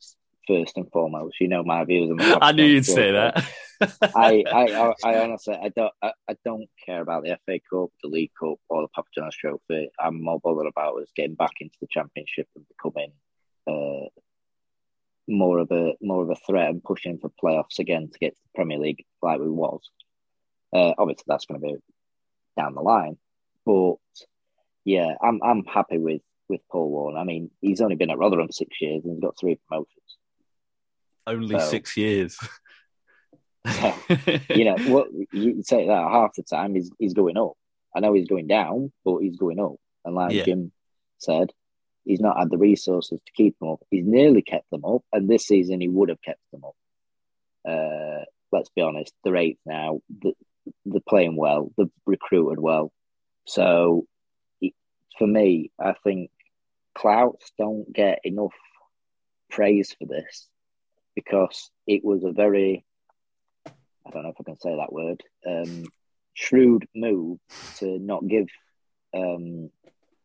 first 0.50 0.76
and 0.76 0.90
foremost. 0.90 1.40
You 1.40 1.48
know 1.48 1.62
my 1.62 1.84
views. 1.84 2.10
On 2.10 2.20
I 2.42 2.52
knew 2.52 2.64
you'd 2.64 2.84
say 2.84 3.12
that. 3.12 3.44
I, 4.14 4.44
I, 4.46 4.94
I, 5.04 5.20
honestly, 5.20 5.54
I 5.54 5.70
don't, 5.70 5.92
I, 6.02 6.12
I, 6.28 6.36
don't 6.44 6.68
care 6.84 7.00
about 7.00 7.22
the 7.22 7.38
FA 7.46 7.60
Cup, 7.70 7.88
the 8.02 8.10
League 8.10 8.32
Cup, 8.38 8.58
or 8.68 8.82
the 8.82 8.88
Papa 8.88 9.08
John's 9.14 9.36
Trophy. 9.36 9.90
I'm 9.98 10.22
more 10.22 10.38
bothered 10.38 10.66
about 10.66 11.00
us 11.00 11.08
getting 11.16 11.34
back 11.34 11.52
into 11.60 11.76
the 11.80 11.86
Championship 11.90 12.46
and 12.54 12.66
becoming 12.68 13.12
uh, 13.66 14.08
more 15.26 15.60
of 15.60 15.70
a 15.70 15.94
more 16.02 16.22
of 16.24 16.30
a 16.30 16.34
threat 16.46 16.68
and 16.68 16.82
pushing 16.82 17.18
for 17.18 17.30
playoffs 17.42 17.78
again 17.78 18.10
to 18.12 18.18
get 18.18 18.34
to 18.34 18.42
the 18.42 18.56
Premier 18.56 18.78
League 18.78 19.04
like 19.22 19.40
we 19.40 19.48
was. 19.48 19.80
Uh, 20.74 20.92
obviously, 20.98 21.24
that's 21.26 21.46
going 21.46 21.60
to 21.60 21.66
be 21.66 21.74
down 22.58 22.74
the 22.74 22.82
line, 22.82 23.16
but 23.64 23.94
yeah, 24.84 25.14
I'm 25.22 25.40
I'm 25.42 25.64
happy 25.64 25.98
with 25.98 26.22
with 26.50 26.60
Paul 26.70 26.90
Warne. 26.90 27.16
I 27.16 27.24
mean, 27.24 27.50
he's 27.62 27.80
only 27.80 27.96
been 27.96 28.10
at 28.10 28.18
Rotherham 28.18 28.50
six 28.50 28.76
years 28.80 29.04
and 29.04 29.14
he's 29.14 29.22
got 29.22 29.38
three 29.40 29.58
promotions. 29.68 30.18
Only 31.26 31.58
so, 31.58 31.66
six 31.66 31.96
years. 31.96 32.38
you 34.48 34.64
know 34.64 34.76
what 34.88 35.08
you 35.32 35.62
say 35.62 35.86
that 35.86 36.10
half 36.10 36.34
the 36.34 36.42
time 36.42 36.74
he's 36.74 36.90
he's 36.98 37.14
going 37.14 37.36
up. 37.36 37.52
I 37.94 38.00
know 38.00 38.14
he's 38.14 38.28
going 38.28 38.46
down, 38.46 38.92
but 39.04 39.18
he's 39.18 39.36
going 39.36 39.60
up. 39.60 39.74
And 40.04 40.14
like 40.14 40.32
yeah. 40.32 40.44
Jim 40.44 40.72
said, 41.18 41.50
he's 42.04 42.20
not 42.20 42.38
had 42.38 42.50
the 42.50 42.58
resources 42.58 43.20
to 43.24 43.32
keep 43.32 43.58
them 43.58 43.70
up. 43.70 43.80
He's 43.90 44.06
nearly 44.06 44.42
kept 44.42 44.70
them 44.70 44.84
up, 44.84 45.02
and 45.12 45.28
this 45.28 45.46
season 45.46 45.80
he 45.80 45.88
would 45.88 46.08
have 46.08 46.22
kept 46.22 46.40
them 46.52 46.64
up. 46.64 46.76
Uh, 47.68 48.24
let's 48.50 48.70
be 48.70 48.82
honest, 48.82 49.12
they're 49.24 49.36
eighth 49.36 49.60
now. 49.66 50.00
They're 50.84 51.00
playing 51.06 51.36
well. 51.36 51.70
They've 51.76 51.90
recruited 52.06 52.58
well. 52.58 52.92
So, 53.46 54.06
for 55.18 55.26
me, 55.26 55.70
I 55.78 55.94
think 56.04 56.30
Clowes 56.96 57.52
don't 57.58 57.92
get 57.92 58.20
enough 58.24 58.54
praise 59.50 59.94
for 59.98 60.06
this 60.06 60.48
because 61.14 61.70
it 61.86 62.04
was 62.04 62.24
a 62.24 62.32
very, 62.32 62.84
I 63.66 64.10
don't 64.10 64.22
know 64.22 64.30
if 64.30 64.36
I 64.40 64.44
can 64.44 64.58
say 64.58 64.76
that 64.76 64.92
word, 64.92 65.22
um, 65.46 65.84
shrewd 66.34 66.86
move 66.94 67.38
to 67.78 67.98
not 67.98 68.26
give 68.26 68.48
um, 69.14 69.70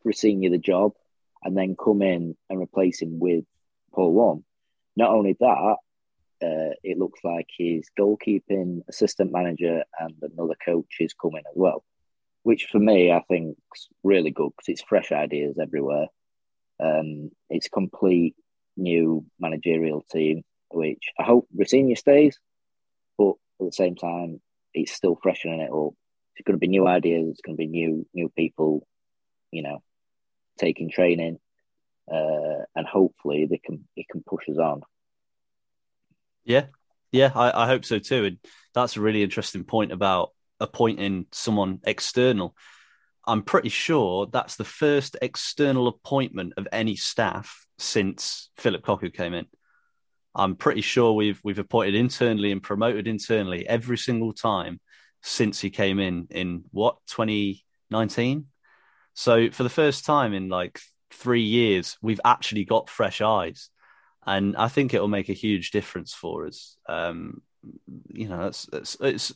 Rosenior 0.04 0.52
the 0.52 0.58
job 0.58 0.94
and 1.44 1.58
then 1.58 1.76
come 1.76 2.02
in 2.02 2.36
and 2.50 2.62
replace 2.62 3.02
him 3.02 3.20
with 3.20 3.46
Paul 3.94 4.14
Warne. 4.14 4.44
Not 4.96 5.12
only 5.12 5.36
that, 5.40 5.76
uh, 6.44 6.74
it 6.84 6.98
looks 6.98 7.20
like 7.24 7.48
his 7.58 7.88
goalkeeping 7.98 8.82
assistant 8.90 9.32
manager 9.32 9.84
and 10.00 10.14
another 10.22 10.56
coach 10.64 10.98
is 11.00 11.14
coming 11.14 11.44
as 11.50 11.56
well, 11.56 11.84
which 12.44 12.68
for 12.72 12.80
me 12.80 13.12
I 13.12 13.22
think 13.28 13.58
is 13.76 13.88
really 14.04 14.32
good 14.32 14.52
because 14.52 14.68
it's 14.68 14.82
fresh 14.82 15.12
ideas 15.12 15.58
everywhere. 15.62 16.08
Um, 16.80 17.32
it's 17.50 17.70
complete 17.70 18.36
new 18.78 19.26
managerial 19.40 20.06
team, 20.12 20.44
which 20.76 21.12
I 21.20 21.24
hope 21.24 21.48
Rosenior 21.56 21.96
stays, 21.96 22.38
but 23.18 23.34
at 23.60 23.68
the 23.68 23.72
same 23.72 23.96
time, 23.96 24.42
it's 24.74 24.92
still 24.92 25.18
freshening 25.22 25.62
it 25.62 25.72
up. 25.72 25.94
It's 26.36 26.46
going 26.46 26.56
to 26.56 26.60
be 26.60 26.68
new 26.68 26.86
ideas. 26.86 27.30
It's 27.30 27.42
going 27.42 27.56
to 27.56 27.62
be 27.62 27.68
new 27.68 28.06
new 28.14 28.30
people, 28.30 28.86
you 29.52 29.64
know, 29.64 29.82
taking 30.60 30.90
training, 30.92 31.40
uh, 32.12 32.66
and 32.76 32.86
hopefully 32.86 33.48
they 33.50 33.58
can 33.58 33.88
it 33.96 34.08
can 34.10 34.24
push 34.28 34.50
us 34.50 34.58
on. 34.58 34.82
Yeah, 36.44 36.66
yeah, 37.12 37.32
I, 37.34 37.64
I 37.64 37.68
hope 37.68 37.86
so 37.86 38.00
too. 38.00 38.26
And 38.26 38.38
that's 38.74 38.98
a 38.98 39.02
really 39.02 39.24
interesting 39.24 39.64
point 39.64 39.94
about 39.94 40.32
appointing 40.60 41.28
someone 41.32 41.80
external. 41.86 42.56
I'm 43.26 43.42
pretty 43.42 43.70
sure 43.70 44.28
that's 44.32 44.56
the 44.56 44.64
first 44.64 45.18
external 45.22 45.88
appointment 45.88 46.54
of 46.58 46.68
any 46.72 46.96
staff 46.96 47.66
since 47.78 48.50
Philip 48.58 48.86
Cocu 48.86 49.14
came 49.14 49.34
in. 49.34 49.46
I'm 50.36 50.56
pretty 50.56 50.82
sure 50.82 51.14
we've 51.14 51.40
we've 51.44 51.60
appointed 51.60 51.96
internally 51.96 52.52
and 52.52 52.62
promoted 52.62 53.08
internally 53.08 53.68
every 53.68 53.98
single 53.98 54.34
time 54.34 54.80
since 55.22 55.60
he 55.60 55.70
came 55.70 56.00
in 56.00 56.28
in 56.30 56.66
what 56.72 56.98
2019. 57.08 58.46
So 59.14 59.50
for 59.52 59.64
the 59.64 59.70
first 59.70 60.06
time 60.06 60.34
in 60.34 60.50
like 60.50 60.80
three 61.12 61.44
years, 61.44 61.98
we've 62.02 62.22
actually 62.26 62.66
got 62.66 62.90
fresh 62.90 63.22
eyes 63.22 63.70
and 64.26 64.56
I 64.58 64.68
think 64.68 64.94
it 64.94 65.00
will 65.00 65.08
make 65.08 65.30
a 65.30 65.34
huge 65.34 65.72
difference 65.72 66.14
for 66.14 66.48
us. 66.48 66.78
Um, 66.88 67.42
you 68.12 68.28
know, 68.28 68.48
it's, 68.48 68.68
it's 68.74 68.98
it's 69.00 69.34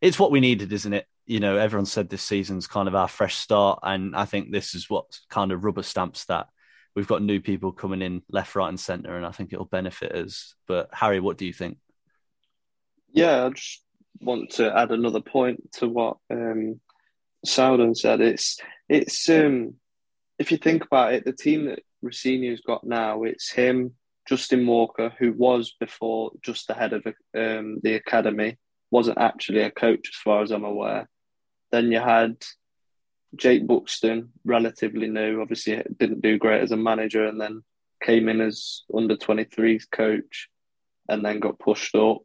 it's 0.00 0.18
what 0.18 0.30
we 0.30 0.40
needed, 0.40 0.72
isn't 0.72 0.92
it? 0.92 1.06
You 1.26 1.40
know, 1.40 1.56
everyone 1.56 1.86
said 1.86 2.08
this 2.08 2.22
season's 2.22 2.66
kind 2.66 2.88
of 2.88 2.94
our 2.94 3.08
fresh 3.08 3.36
start, 3.36 3.80
and 3.82 4.14
I 4.14 4.26
think 4.26 4.50
this 4.50 4.74
is 4.74 4.88
what 4.90 5.18
kind 5.30 5.52
of 5.52 5.64
rubber 5.64 5.82
stamps 5.82 6.26
that. 6.26 6.48
We've 6.94 7.06
got 7.06 7.22
new 7.22 7.40
people 7.40 7.72
coming 7.72 8.02
in 8.02 8.22
left, 8.30 8.54
right, 8.54 8.68
and 8.68 8.80
centre, 8.80 9.16
and 9.16 9.26
I 9.26 9.30
think 9.30 9.52
it'll 9.52 9.64
benefit 9.64 10.12
us. 10.12 10.54
But 10.66 10.88
Harry, 10.92 11.20
what 11.20 11.38
do 11.38 11.46
you 11.46 11.52
think? 11.52 11.78
Yeah, 13.12 13.44
I 13.44 13.50
just 13.50 13.82
want 14.20 14.50
to 14.52 14.76
add 14.76 14.90
another 14.90 15.20
point 15.20 15.72
to 15.74 15.88
what 15.88 16.16
um, 16.30 16.80
said. 17.44 17.80
It's 18.20 18.58
it's 18.88 19.28
um, 19.28 19.74
if 20.38 20.50
you 20.50 20.58
think 20.58 20.84
about 20.84 21.14
it, 21.14 21.24
the 21.24 21.32
team 21.32 21.66
that 21.66 21.80
Rosenior's 22.02 22.60
got 22.60 22.84
now, 22.84 23.22
it's 23.24 23.50
him, 23.50 23.94
Justin 24.28 24.66
Walker, 24.66 25.12
who 25.18 25.32
was 25.32 25.74
before 25.80 26.32
just 26.42 26.68
the 26.68 26.74
head 26.74 26.92
of 26.92 27.06
um, 27.36 27.80
the 27.82 27.94
academy, 27.94 28.58
wasn't 28.90 29.18
actually 29.18 29.62
a 29.62 29.70
coach 29.70 30.08
as 30.08 30.16
far 30.22 30.42
as 30.42 30.50
I'm 30.50 30.64
aware. 30.64 31.08
Then 31.72 31.92
you 31.92 32.00
had 32.00 32.36
Jake 33.36 33.66
Buxton, 33.66 34.30
relatively 34.44 35.08
new, 35.08 35.40
obviously 35.40 35.82
didn't 35.98 36.22
do 36.22 36.38
great 36.38 36.62
as 36.62 36.72
a 36.72 36.76
manager, 36.76 37.26
and 37.26 37.40
then 37.40 37.62
came 38.02 38.28
in 38.28 38.40
as 38.40 38.82
under 38.94 39.16
23s 39.16 39.84
coach, 39.90 40.48
and 41.08 41.24
then 41.24 41.40
got 41.40 41.58
pushed 41.58 41.94
up. 41.94 42.22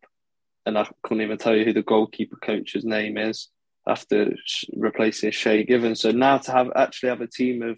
And 0.66 0.78
I 0.78 0.88
couldn't 1.04 1.24
even 1.24 1.38
tell 1.38 1.56
you 1.56 1.66
who 1.66 1.74
the 1.74 1.84
goalkeeper 1.84 2.38
coach's 2.38 2.86
name 2.86 3.18
is 3.18 3.50
after 3.88 4.34
replacing 4.74 5.32
Shay 5.32 5.64
Given. 5.64 5.96
So 5.96 6.12
now 6.12 6.38
to 6.38 6.52
have 6.52 6.72
actually 6.76 7.10
have 7.10 7.22
a 7.22 7.28
team 7.28 7.62
of 7.62 7.78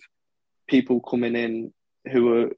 people 0.67 0.99
coming 0.99 1.35
in 1.35 1.73
who 2.11 2.33
are, 2.33 2.51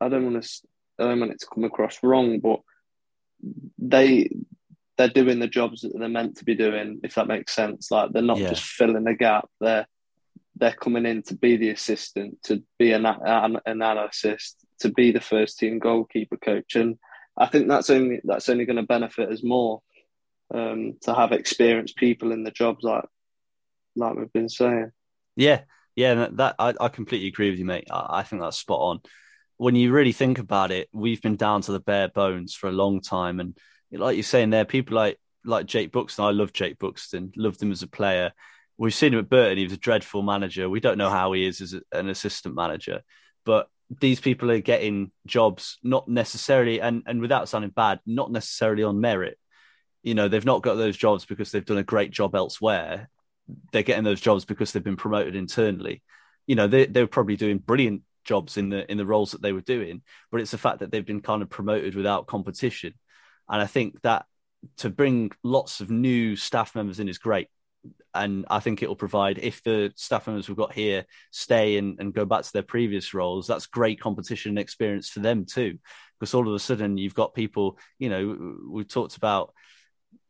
I 0.00 0.08
don't 0.08 0.24
want 0.32 0.42
to 0.42 0.50
I 0.98 1.04
don't 1.04 1.20
want 1.20 1.32
it 1.32 1.40
to 1.40 1.46
come 1.52 1.64
across 1.64 1.98
wrong, 2.02 2.40
but 2.40 2.60
they 3.78 4.30
they're 4.96 5.08
doing 5.08 5.40
the 5.40 5.48
jobs 5.48 5.80
that 5.80 5.92
they're 5.98 6.08
meant 6.08 6.36
to 6.36 6.44
be 6.44 6.54
doing, 6.54 7.00
if 7.02 7.14
that 7.14 7.26
makes 7.26 7.54
sense. 7.54 7.90
Like 7.90 8.12
they're 8.12 8.22
not 8.22 8.38
yeah. 8.38 8.50
just 8.50 8.64
filling 8.64 9.06
a 9.06 9.14
gap. 9.14 9.48
They're 9.60 9.86
they're 10.56 10.72
coming 10.72 11.04
in 11.04 11.22
to 11.24 11.34
be 11.34 11.56
the 11.56 11.70
assistant, 11.70 12.40
to 12.44 12.62
be 12.78 12.92
an, 12.92 13.04
an 13.04 13.58
analyst, 13.66 14.56
to 14.80 14.88
be 14.88 15.10
the 15.10 15.20
first 15.20 15.58
team 15.58 15.80
goalkeeper 15.80 16.36
coach, 16.36 16.76
and 16.76 16.96
I 17.36 17.46
think 17.46 17.68
that's 17.68 17.90
only 17.90 18.20
that's 18.24 18.48
only 18.48 18.64
going 18.64 18.76
to 18.76 18.84
benefit 18.84 19.30
us 19.30 19.42
more 19.42 19.80
um, 20.54 20.94
to 21.02 21.14
have 21.14 21.32
experienced 21.32 21.96
people 21.96 22.32
in 22.32 22.44
the 22.44 22.50
jobs, 22.52 22.84
like 22.84 23.04
like 23.96 24.14
we've 24.14 24.32
been 24.32 24.48
saying. 24.48 24.92
Yeah, 25.36 25.62
yeah, 25.96 26.28
that 26.32 26.54
I, 26.58 26.74
I 26.80 26.88
completely 26.88 27.28
agree 27.28 27.50
with 27.50 27.58
you, 27.58 27.64
mate. 27.64 27.88
I, 27.90 28.20
I 28.20 28.22
think 28.22 28.42
that's 28.42 28.58
spot 28.58 28.80
on 28.80 29.00
when 29.56 29.76
you 29.76 29.92
really 29.92 30.12
think 30.12 30.38
about 30.38 30.70
it, 30.70 30.88
we've 30.92 31.22
been 31.22 31.36
down 31.36 31.62
to 31.62 31.72
the 31.72 31.80
bare 31.80 32.08
bones 32.08 32.54
for 32.54 32.68
a 32.68 32.72
long 32.72 33.00
time. 33.00 33.40
And 33.40 33.56
like 33.98 34.16
you're 34.16 34.22
saying 34.22 34.50
there, 34.50 34.64
people 34.64 34.96
like 34.96 35.18
like 35.44 35.66
Jake 35.66 35.92
Buxton, 35.92 36.24
I 36.24 36.30
love 36.30 36.52
Jake 36.52 36.78
Buxton, 36.78 37.32
loved 37.36 37.62
him 37.62 37.72
as 37.72 37.82
a 37.82 37.86
player. 37.86 38.32
We've 38.76 38.94
seen 38.94 39.12
him 39.12 39.20
at 39.20 39.28
Burton, 39.28 39.58
he 39.58 39.64
was 39.64 39.72
a 39.72 39.78
dreadful 39.78 40.22
manager. 40.22 40.68
We 40.68 40.80
don't 40.80 40.98
know 40.98 41.10
how 41.10 41.32
he 41.32 41.46
is 41.46 41.60
as 41.60 41.74
an 41.92 42.08
assistant 42.08 42.54
manager, 42.54 43.02
but 43.44 43.68
these 44.00 44.20
people 44.20 44.50
are 44.50 44.60
getting 44.60 45.12
jobs 45.26 45.78
not 45.82 46.08
necessarily 46.08 46.80
and, 46.80 47.02
and 47.06 47.20
without 47.20 47.48
sounding 47.48 47.70
bad, 47.70 48.00
not 48.06 48.32
necessarily 48.32 48.82
on 48.82 49.00
merit. 49.00 49.38
You 50.02 50.14
know, 50.14 50.28
they've 50.28 50.44
not 50.44 50.62
got 50.62 50.74
those 50.74 50.96
jobs 50.96 51.24
because 51.24 51.52
they've 51.52 51.64
done 51.64 51.78
a 51.78 51.84
great 51.84 52.10
job 52.10 52.34
elsewhere. 52.34 53.08
They're 53.72 53.82
getting 53.82 54.04
those 54.04 54.20
jobs 54.20 54.44
because 54.44 54.72
they've 54.72 54.82
been 54.82 54.96
promoted 54.96 55.36
internally. 55.36 56.02
You 56.46 56.56
know, 56.56 56.66
they, 56.66 56.86
they're 56.86 57.06
probably 57.06 57.36
doing 57.36 57.58
brilliant 57.58 58.02
jobs 58.24 58.56
in 58.56 58.70
the 58.70 58.90
in 58.90 58.96
the 58.96 59.06
roles 59.06 59.32
that 59.32 59.42
they 59.42 59.52
were 59.52 59.60
doing, 59.60 60.02
but 60.32 60.40
it's 60.40 60.50
the 60.50 60.58
fact 60.58 60.80
that 60.80 60.90
they've 60.90 61.04
been 61.04 61.20
kind 61.20 61.42
of 61.42 61.50
promoted 61.50 61.94
without 61.94 62.26
competition. 62.26 62.94
And 63.48 63.60
I 63.60 63.66
think 63.66 64.00
that 64.02 64.26
to 64.78 64.90
bring 64.90 65.30
lots 65.42 65.80
of 65.80 65.90
new 65.90 66.36
staff 66.36 66.74
members 66.74 67.00
in 67.00 67.08
is 67.08 67.18
great. 67.18 67.48
And 68.14 68.46
I 68.48 68.60
think 68.60 68.82
it 68.82 68.88
will 68.88 68.96
provide, 68.96 69.38
if 69.38 69.62
the 69.62 69.92
staff 69.96 70.26
members 70.26 70.48
we've 70.48 70.56
got 70.56 70.72
here 70.72 71.04
stay 71.30 71.76
and, 71.76 71.98
and 72.00 72.14
go 72.14 72.24
back 72.24 72.44
to 72.44 72.52
their 72.52 72.62
previous 72.62 73.12
roles, 73.12 73.46
that's 73.46 73.66
great 73.66 74.00
competition 74.00 74.50
and 74.50 74.58
experience 74.58 75.08
for 75.08 75.20
them 75.20 75.44
too. 75.44 75.78
Because 76.18 76.32
all 76.32 76.48
of 76.48 76.54
a 76.54 76.58
sudden 76.58 76.96
you've 76.96 77.14
got 77.14 77.34
people, 77.34 77.78
you 77.98 78.08
know, 78.08 78.56
we've 78.70 78.88
talked 78.88 79.16
about 79.16 79.52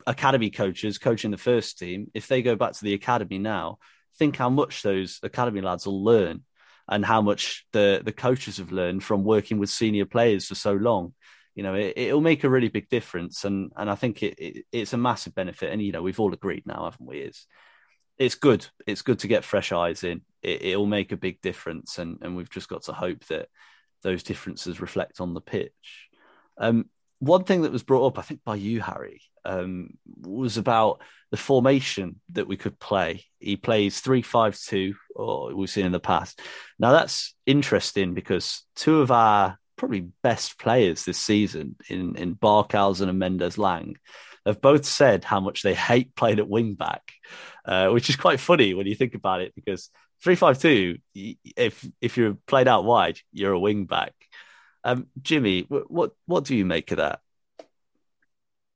academy 0.06 0.50
coaches 0.50 0.98
coaching 0.98 1.30
the 1.30 1.36
first 1.36 1.78
team. 1.78 2.10
If 2.14 2.26
they 2.26 2.42
go 2.42 2.56
back 2.56 2.72
to 2.72 2.84
the 2.84 2.94
academy 2.94 3.38
now, 3.38 3.78
think 4.18 4.36
how 4.36 4.50
much 4.50 4.82
those 4.82 5.20
academy 5.22 5.60
lads 5.60 5.86
will 5.86 6.02
learn 6.02 6.42
and 6.88 7.04
how 7.04 7.22
much 7.22 7.66
the 7.72 8.02
the 8.04 8.12
coaches 8.12 8.58
have 8.58 8.72
learned 8.72 9.02
from 9.02 9.24
working 9.24 9.58
with 9.58 9.70
senior 9.70 10.04
players 10.04 10.46
for 10.46 10.54
so 10.54 10.72
long. 10.72 11.14
You 11.54 11.62
know, 11.62 11.74
it, 11.74 11.94
it'll 11.96 12.20
make 12.20 12.44
a 12.44 12.50
really 12.50 12.68
big 12.68 12.88
difference, 12.88 13.44
and 13.44 13.72
and 13.76 13.90
I 13.90 13.94
think 13.94 14.22
it, 14.22 14.34
it, 14.38 14.64
it's 14.72 14.92
a 14.92 14.98
massive 14.98 15.34
benefit. 15.34 15.72
And 15.72 15.80
you 15.82 15.92
know, 15.92 16.02
we've 16.02 16.20
all 16.20 16.32
agreed 16.32 16.66
now, 16.66 16.84
haven't 16.84 17.06
we? 17.06 17.18
Is 17.18 17.46
it's 18.18 18.34
good. 18.34 18.66
It's 18.86 19.02
good 19.02 19.20
to 19.20 19.28
get 19.28 19.44
fresh 19.44 19.72
eyes 19.72 20.04
in. 20.04 20.22
It, 20.42 20.76
will 20.76 20.86
make 20.86 21.12
a 21.12 21.16
big 21.16 21.40
difference, 21.40 21.98
and 21.98 22.18
and 22.22 22.36
we've 22.36 22.50
just 22.50 22.68
got 22.68 22.84
to 22.84 22.92
hope 22.92 23.24
that 23.26 23.48
those 24.02 24.22
differences 24.22 24.80
reflect 24.80 25.20
on 25.20 25.34
the 25.34 25.40
pitch. 25.40 26.08
Um, 26.58 26.86
one 27.18 27.44
thing 27.44 27.62
that 27.62 27.72
was 27.72 27.82
brought 27.82 28.06
up, 28.06 28.18
I 28.18 28.22
think, 28.22 28.44
by 28.44 28.56
you, 28.56 28.80
Harry, 28.80 29.22
um, 29.44 29.90
was 30.20 30.58
about 30.58 31.00
the 31.30 31.36
formation 31.36 32.20
that 32.32 32.46
we 32.46 32.56
could 32.56 32.78
play. 32.78 33.24
He 33.38 33.56
plays 33.56 34.00
three 34.00 34.22
five 34.22 34.58
two, 34.58 34.94
or 35.14 35.54
we've 35.54 35.70
seen 35.70 35.86
in 35.86 35.92
the 35.92 36.00
past. 36.00 36.40
Now 36.78 36.92
that's 36.92 37.34
interesting 37.46 38.14
because 38.14 38.64
two 38.76 39.00
of 39.00 39.10
our 39.10 39.58
probably 39.76 40.08
best 40.22 40.58
players 40.58 41.04
this 41.04 41.18
season 41.18 41.76
in 41.88 42.16
in 42.16 42.34
Barkhuizen 42.34 43.08
and 43.08 43.18
Mendez-Laing 43.18 43.96
have 44.46 44.60
both 44.60 44.84
said 44.84 45.24
how 45.24 45.40
much 45.40 45.62
they 45.62 45.74
hate 45.74 46.14
playing 46.14 46.38
at 46.38 46.48
wing 46.48 46.74
back, 46.74 47.12
uh, 47.64 47.88
which 47.88 48.10
is 48.10 48.16
quite 48.16 48.40
funny 48.40 48.74
when 48.74 48.86
you 48.86 48.94
think 48.94 49.14
about 49.14 49.40
it 49.40 49.54
because 49.54 49.90
three 50.22 50.36
five 50.36 50.58
two, 50.58 50.98
if 51.14 51.86
if 52.00 52.16
you're 52.16 52.36
played 52.46 52.68
out 52.68 52.84
wide, 52.84 53.18
you're 53.32 53.52
a 53.52 53.60
wing 53.60 53.86
back. 53.86 54.12
Um, 54.84 55.06
Jimmy, 55.22 55.62
what 55.68 56.12
what 56.26 56.44
do 56.44 56.54
you 56.54 56.64
make 56.64 56.90
of 56.90 56.98
that? 56.98 57.20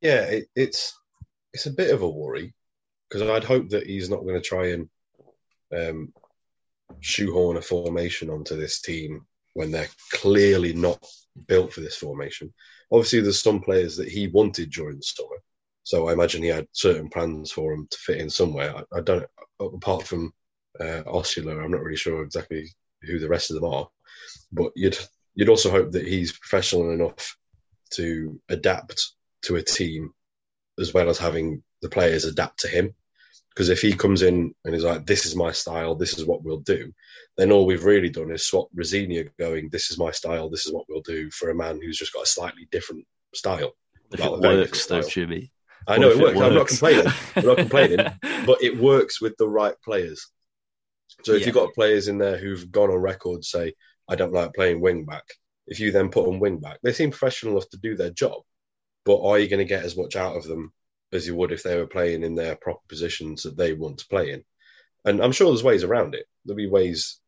Yeah, 0.01 0.23
it, 0.23 0.47
it's 0.55 0.99
it's 1.53 1.67
a 1.67 1.73
bit 1.73 1.93
of 1.93 2.03
a 2.03 2.09
worry 2.09 2.55
because 3.09 3.29
I'd 3.29 3.45
hope 3.45 3.71
that 3.71 3.87
he's 3.87 4.11
not 4.11 4.23
going 4.23 4.35
to 4.35 4.41
try 4.41 4.69
and 4.69 4.89
um, 5.75 6.13
shoehorn 7.01 7.57
a 7.57 7.63
formation 7.63 8.31
onto 8.31 8.57
this 8.57 8.81
team 8.81 9.27
when 9.55 9.71
they're 9.71 9.89
clearly 10.13 10.73
not 10.73 11.05
built 11.47 11.73
for 11.73 11.81
this 11.81 11.97
formation. 11.97 12.53
Obviously, 12.91 13.21
there's 13.21 13.41
some 13.41 13.61
players 13.61 13.97
that 13.97 14.09
he 14.09 14.29
wanted 14.29 14.71
during 14.71 14.97
the 14.97 15.03
summer, 15.03 15.37
so 15.83 16.09
I 16.09 16.13
imagine 16.13 16.43
he 16.43 16.49
had 16.49 16.67
certain 16.73 17.09
plans 17.09 17.51
for 17.51 17.75
them 17.75 17.87
to 17.91 17.99
fit 17.99 18.19
in 18.19 18.31
somewhere. 18.31 18.75
I, 18.77 18.99
I 18.99 19.01
don't, 19.01 19.27
apart 19.61 20.07
from 20.07 20.33
uh, 20.81 21.03
I'm 21.07 21.71
not 21.71 21.83
really 21.83 21.97
sure 21.97 22.23
exactly 22.23 22.69
who 23.03 23.19
the 23.19 23.29
rest 23.29 23.51
of 23.51 23.57
them 23.57 23.71
are, 23.71 23.89
but 24.53 24.73
you'd 24.77 24.99
you'd 25.35 25.49
also 25.49 25.71
hope 25.71 25.93
that 25.93 26.07
he's 26.07 26.37
professional 26.37 26.91
enough 26.91 27.37
to 27.91 28.41
adapt 28.49 29.13
to 29.43 29.57
a 29.57 29.63
team 29.63 30.13
as 30.79 30.93
well 30.93 31.09
as 31.09 31.19
having 31.19 31.63
the 31.83 31.89
players 31.89 32.25
adapt 32.25 32.61
to 32.61 32.69
him. 32.69 32.95
Because 33.51 33.71
if 33.71 33.81
he 33.81 33.93
comes 33.93 34.23
in 34.23 34.55
and 34.65 34.75
is 34.75 34.85
like, 34.85 35.05
"This 35.05 35.27
is 35.27 35.35
my 35.35 35.51
style. 35.51 35.95
This 35.95 36.17
is 36.19 36.25
what 36.25 36.43
we'll 36.45 36.61
do," 36.61 36.93
then 37.37 37.51
all 37.51 37.67
we've 37.67 37.85
really 37.85 38.09
done 38.09 38.31
is 38.31 38.47
swap 38.47 38.69
Rosenior 38.75 39.33
going, 39.39 39.69
"This 39.71 39.91
is 39.91 39.99
my 39.99 40.11
style. 40.13 40.49
This 40.49 40.67
is 40.67 40.73
what 40.73 40.87
we'll 40.89 41.03
do," 41.03 41.31
for 41.33 41.51
a 41.51 41.55
man 41.55 41.81
who's 41.81 41.99
just 41.99 42.13
got 42.13 42.25
a 42.25 42.29
slightly 42.29 42.69
different 42.71 43.05
style. 43.35 43.75
If 44.13 44.21
it 44.21 44.31
works, 44.31 44.87
though. 44.87 45.03
Jimmy. 45.03 45.53
I 45.87 45.99
know 45.99 46.11
if 46.11 46.19
it 46.19 46.23
works. 46.23 46.41
I'm 46.41 46.55
not 46.55 46.69
complaining. 46.69 47.13
I'm 47.37 47.47
not 47.47 47.57
complaining, 47.57 48.07
but 48.47 48.63
it 48.63 48.79
works 48.79 49.21
with 49.21 49.37
the 49.39 49.49
right 49.49 49.75
players. 49.83 50.31
So 51.25 51.33
if 51.33 51.41
Yeah. 51.41 51.47
you've 51.47 51.55
got 51.55 51.75
players 51.75 52.09
in 52.09 52.19
there 52.19 52.37
who've 52.37 52.71
gone 52.71 52.91
on 52.91 52.99
record 52.99 53.45
say, 53.45 53.75
"I 54.07 54.15
don't 54.15 54.33
like 54.33 54.55
playing 54.55 54.81
wing 54.81 55.05
back," 55.05 55.25
if 55.67 55.81
you 55.81 55.91
then 55.91 56.11
put 56.11 56.27
them 56.27 56.39
wing 56.41 56.59
back, 56.59 56.79
they 56.83 56.93
seem 56.93 57.11
professional 57.11 57.53
enough 57.55 57.69
to 57.71 57.79
do 57.79 57.97
their 57.97 58.11
job. 58.11 58.43
But 59.05 59.23
are 59.23 59.39
you 59.39 59.49
going 59.49 59.59
to 59.59 59.65
get 59.65 59.85
as 59.85 59.97
much 59.97 60.17
out 60.17 60.37
of 60.37 60.45
them 60.45 60.73
as 61.13 61.27
you 61.27 61.35
would 61.37 61.53
if 61.53 61.63
they 61.63 61.77
were 61.77 61.87
playing 61.87 62.23
in 62.23 62.35
their 62.35 62.57
proper 62.57 62.83
positions 62.89 63.43
that 63.43 63.57
they 63.57 63.73
want 63.73 63.99
to 63.99 64.09
play 64.09 64.33
in? 64.33 64.45
And 65.05 65.23
I'm 65.23 65.33
sure 65.33 65.49
there's 65.49 65.63
ways 65.63 65.85
around 65.85 66.15
it. 66.15 66.27
There'll 66.45 66.57
be 66.57 66.69
ways 66.69 67.21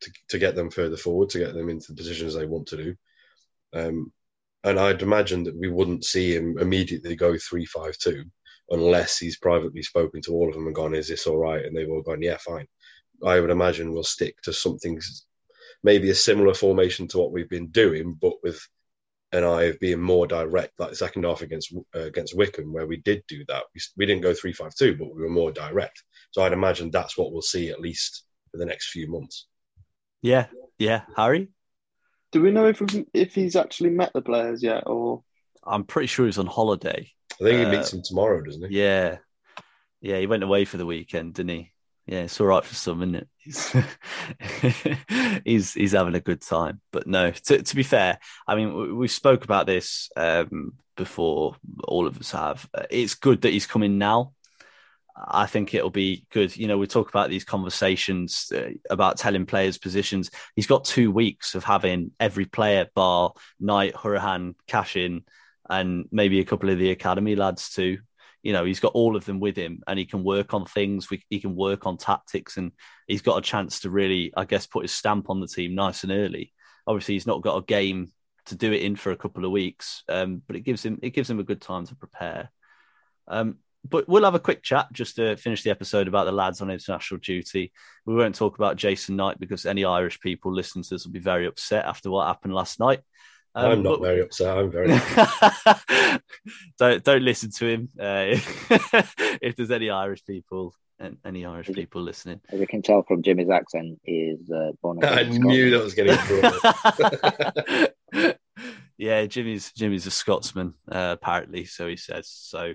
to, 0.00 0.12
to 0.30 0.38
get 0.38 0.54
them 0.54 0.70
further 0.70 0.96
forward, 0.96 1.30
to 1.30 1.38
get 1.38 1.54
them 1.54 1.68
into 1.68 1.92
the 1.92 1.96
positions 1.96 2.34
they 2.34 2.46
want 2.46 2.68
to 2.68 2.76
do. 2.76 2.96
Um, 3.72 4.12
and 4.62 4.78
I'd 4.78 5.02
imagine 5.02 5.44
that 5.44 5.56
we 5.56 5.68
wouldn't 5.68 6.04
see 6.04 6.34
him 6.34 6.58
immediately 6.58 7.16
go 7.16 7.36
three 7.36 7.66
five 7.66 7.98
two 7.98 8.24
unless 8.70 9.18
he's 9.18 9.38
privately 9.38 9.82
spoken 9.82 10.22
to 10.22 10.32
all 10.32 10.48
of 10.48 10.54
them 10.54 10.66
and 10.66 10.74
gone, 10.74 10.94
"Is 10.94 11.08
this 11.08 11.26
all 11.26 11.36
right?" 11.36 11.64
And 11.64 11.76
they've 11.76 11.90
all 11.90 12.02
gone, 12.02 12.22
"Yeah, 12.22 12.38
fine." 12.38 12.66
I 13.22 13.40
would 13.40 13.50
imagine 13.50 13.92
we'll 13.92 14.04
stick 14.04 14.40
to 14.42 14.52
something, 14.52 15.00
maybe 15.82 16.10
a 16.10 16.14
similar 16.14 16.54
formation 16.54 17.06
to 17.08 17.18
what 17.18 17.30
we've 17.30 17.48
been 17.48 17.68
doing, 17.68 18.14
but 18.14 18.42
with 18.42 18.66
an 19.34 19.44
I 19.44 19.64
of 19.64 19.80
being 19.80 20.00
more 20.00 20.26
direct, 20.26 20.72
like 20.78 20.90
the 20.90 20.96
second 20.96 21.24
half 21.24 21.42
against 21.42 21.74
uh, 21.94 22.00
against 22.00 22.36
Wycombe, 22.36 22.72
where 22.72 22.86
we 22.86 22.98
did 22.98 23.22
do 23.28 23.44
that. 23.48 23.64
We, 23.74 23.80
we 23.98 24.06
didn't 24.06 24.22
go 24.22 24.34
three 24.34 24.52
five 24.52 24.74
two, 24.74 24.96
but 24.96 25.14
we 25.14 25.22
were 25.22 25.28
more 25.28 25.52
direct. 25.52 26.02
So 26.30 26.42
I'd 26.42 26.52
imagine 26.52 26.90
that's 26.90 27.18
what 27.18 27.32
we'll 27.32 27.42
see 27.42 27.68
at 27.70 27.80
least 27.80 28.24
for 28.50 28.58
the 28.58 28.66
next 28.66 28.90
few 28.90 29.10
months. 29.10 29.46
Yeah, 30.22 30.46
yeah. 30.78 31.02
Harry, 31.16 31.48
Do 32.32 32.40
we 32.42 32.50
know 32.50 32.66
if 32.68 32.80
if 33.12 33.34
he's 33.34 33.56
actually 33.56 33.90
met 33.90 34.12
the 34.14 34.22
players 34.22 34.62
yet, 34.62 34.84
or 34.86 35.22
I'm 35.64 35.84
pretty 35.84 36.06
sure 36.08 36.26
he's 36.26 36.38
on 36.38 36.46
holiday. 36.46 37.10
I 37.40 37.44
think 37.44 37.58
he 37.58 37.64
Uh, 37.64 37.70
meets 37.70 37.90
them 37.90 38.02
tomorrow, 38.02 38.40
doesn't 38.42 38.70
he? 38.70 38.78
Yeah, 38.78 39.18
yeah. 40.00 40.18
He 40.18 40.26
went 40.26 40.44
away 40.44 40.64
for 40.64 40.76
the 40.78 40.86
weekend, 40.86 41.34
didn't 41.34 41.50
he? 41.56 41.73
Yeah, 42.06 42.20
it's 42.20 42.38
all 42.40 42.48
right 42.48 42.64
for 42.64 42.74
some, 42.74 43.02
isn't 43.02 43.14
it? 43.14 43.28
He's 43.38 43.74
he's, 45.44 45.72
he's 45.72 45.92
having 45.92 46.14
a 46.14 46.20
good 46.20 46.42
time. 46.42 46.80
But 46.92 47.06
no, 47.06 47.30
to, 47.30 47.62
to 47.62 47.76
be 47.76 47.82
fair, 47.82 48.18
I 48.46 48.56
mean, 48.56 48.74
we, 48.76 48.92
we 48.92 49.08
spoke 49.08 49.44
about 49.44 49.66
this 49.66 50.10
um, 50.16 50.74
before. 50.96 51.56
All 51.84 52.06
of 52.06 52.18
us 52.18 52.32
have. 52.32 52.68
It's 52.90 53.14
good 53.14 53.42
that 53.42 53.52
he's 53.52 53.66
coming 53.66 53.96
now. 53.96 54.32
I 55.16 55.46
think 55.46 55.72
it'll 55.72 55.90
be 55.90 56.26
good. 56.30 56.56
You 56.56 56.66
know, 56.66 56.76
we 56.76 56.86
talk 56.86 57.08
about 57.08 57.30
these 57.30 57.44
conversations 57.44 58.52
uh, 58.54 58.70
about 58.90 59.16
telling 59.16 59.46
players 59.46 59.78
positions. 59.78 60.30
He's 60.56 60.66
got 60.66 60.84
two 60.84 61.10
weeks 61.10 61.54
of 61.54 61.64
having 61.64 62.10
every 62.18 62.44
player 62.46 62.88
bar 62.94 63.32
Knight, 63.60 63.94
Hourihane, 63.94 64.56
Cashin, 64.66 65.24
and 65.70 66.06
maybe 66.10 66.40
a 66.40 66.44
couple 66.44 66.68
of 66.68 66.78
the 66.78 66.90
academy 66.90 67.36
lads 67.36 67.70
too. 67.70 67.98
You 68.44 68.52
know, 68.52 68.64
he's 68.64 68.78
got 68.78 68.92
all 68.92 69.16
of 69.16 69.24
them 69.24 69.40
with 69.40 69.56
him, 69.56 69.82
and 69.88 69.98
he 69.98 70.04
can 70.04 70.22
work 70.22 70.54
on 70.54 70.66
things. 70.66 71.08
He 71.28 71.40
can 71.40 71.56
work 71.56 71.86
on 71.86 71.96
tactics, 71.96 72.56
and 72.56 72.70
he's 73.08 73.22
got 73.22 73.38
a 73.38 73.42
chance 73.42 73.80
to 73.80 73.90
really, 73.90 74.32
I 74.36 74.44
guess, 74.44 74.66
put 74.66 74.82
his 74.84 74.92
stamp 74.92 75.30
on 75.30 75.40
the 75.40 75.48
team 75.48 75.74
nice 75.74 76.04
and 76.04 76.12
early. 76.12 76.52
Obviously, 76.86 77.14
he's 77.14 77.26
not 77.26 77.42
got 77.42 77.56
a 77.56 77.64
game 77.64 78.12
to 78.46 78.54
do 78.54 78.72
it 78.72 78.82
in 78.82 78.94
for 78.94 79.10
a 79.10 79.16
couple 79.16 79.44
of 79.44 79.50
weeks, 79.50 80.04
um, 80.08 80.42
but 80.46 80.56
it 80.56 80.60
gives 80.60 80.84
him 80.84 81.00
it 81.02 81.10
gives 81.10 81.28
him 81.28 81.40
a 81.40 81.44
good 81.44 81.60
time 81.60 81.86
to 81.86 81.96
prepare. 81.96 82.50
Um, 83.26 83.56
but 83.88 84.08
we'll 84.08 84.24
have 84.24 84.34
a 84.34 84.40
quick 84.40 84.62
chat 84.62 84.88
just 84.92 85.16
to 85.16 85.36
finish 85.36 85.62
the 85.62 85.70
episode 85.70 86.08
about 86.08 86.24
the 86.24 86.32
lads 86.32 86.60
on 86.60 86.70
international 86.70 87.20
duty. 87.20 87.72
We 88.06 88.14
won't 88.14 88.34
talk 88.34 88.56
about 88.56 88.76
Jason 88.76 89.16
Knight 89.16 89.38
because 89.38 89.66
any 89.66 89.84
Irish 89.84 90.20
people 90.20 90.54
listening 90.54 90.84
to 90.84 90.90
this 90.90 91.04
will 91.04 91.12
be 91.12 91.18
very 91.18 91.46
upset 91.46 91.84
after 91.84 92.10
what 92.10 92.26
happened 92.26 92.54
last 92.54 92.80
night. 92.80 93.00
Um, 93.54 93.70
I'm 93.70 93.82
not 93.82 94.00
but- 94.00 94.06
very 94.06 94.20
upset. 94.20 94.58
I'm 94.58 94.70
very. 94.70 94.88
don't 96.78 97.04
don't 97.04 97.22
listen 97.22 97.50
to 97.52 97.66
him. 97.66 97.88
Uh, 97.98 98.24
if 99.40 99.56
there's 99.56 99.70
any 99.70 99.90
Irish 99.90 100.24
people 100.24 100.74
and 100.98 101.18
any 101.24 101.44
Irish 101.44 101.68
people 101.68 102.02
listening, 102.02 102.40
As 102.50 102.58
you 102.58 102.66
can 102.66 102.82
tell 102.82 103.02
from 103.02 103.22
Jimmy's 103.22 103.50
accent, 103.50 104.00
he 104.02 104.22
is 104.22 104.50
uh, 104.50 104.72
born 104.82 104.98
and 104.98 105.06
I 105.06 105.22
raised 105.22 105.40
knew 105.40 105.70
that 105.70 105.82
was 105.82 105.94
getting 105.94 106.16
yeah, 108.98 109.26
Jimmy's 109.26 109.72
Jimmy's 109.72 110.06
a 110.06 110.10
Scotsman, 110.10 110.74
uh, 110.90 111.16
apparently, 111.20 111.64
so 111.64 111.86
he 111.86 111.96
says. 111.96 112.28
So, 112.28 112.74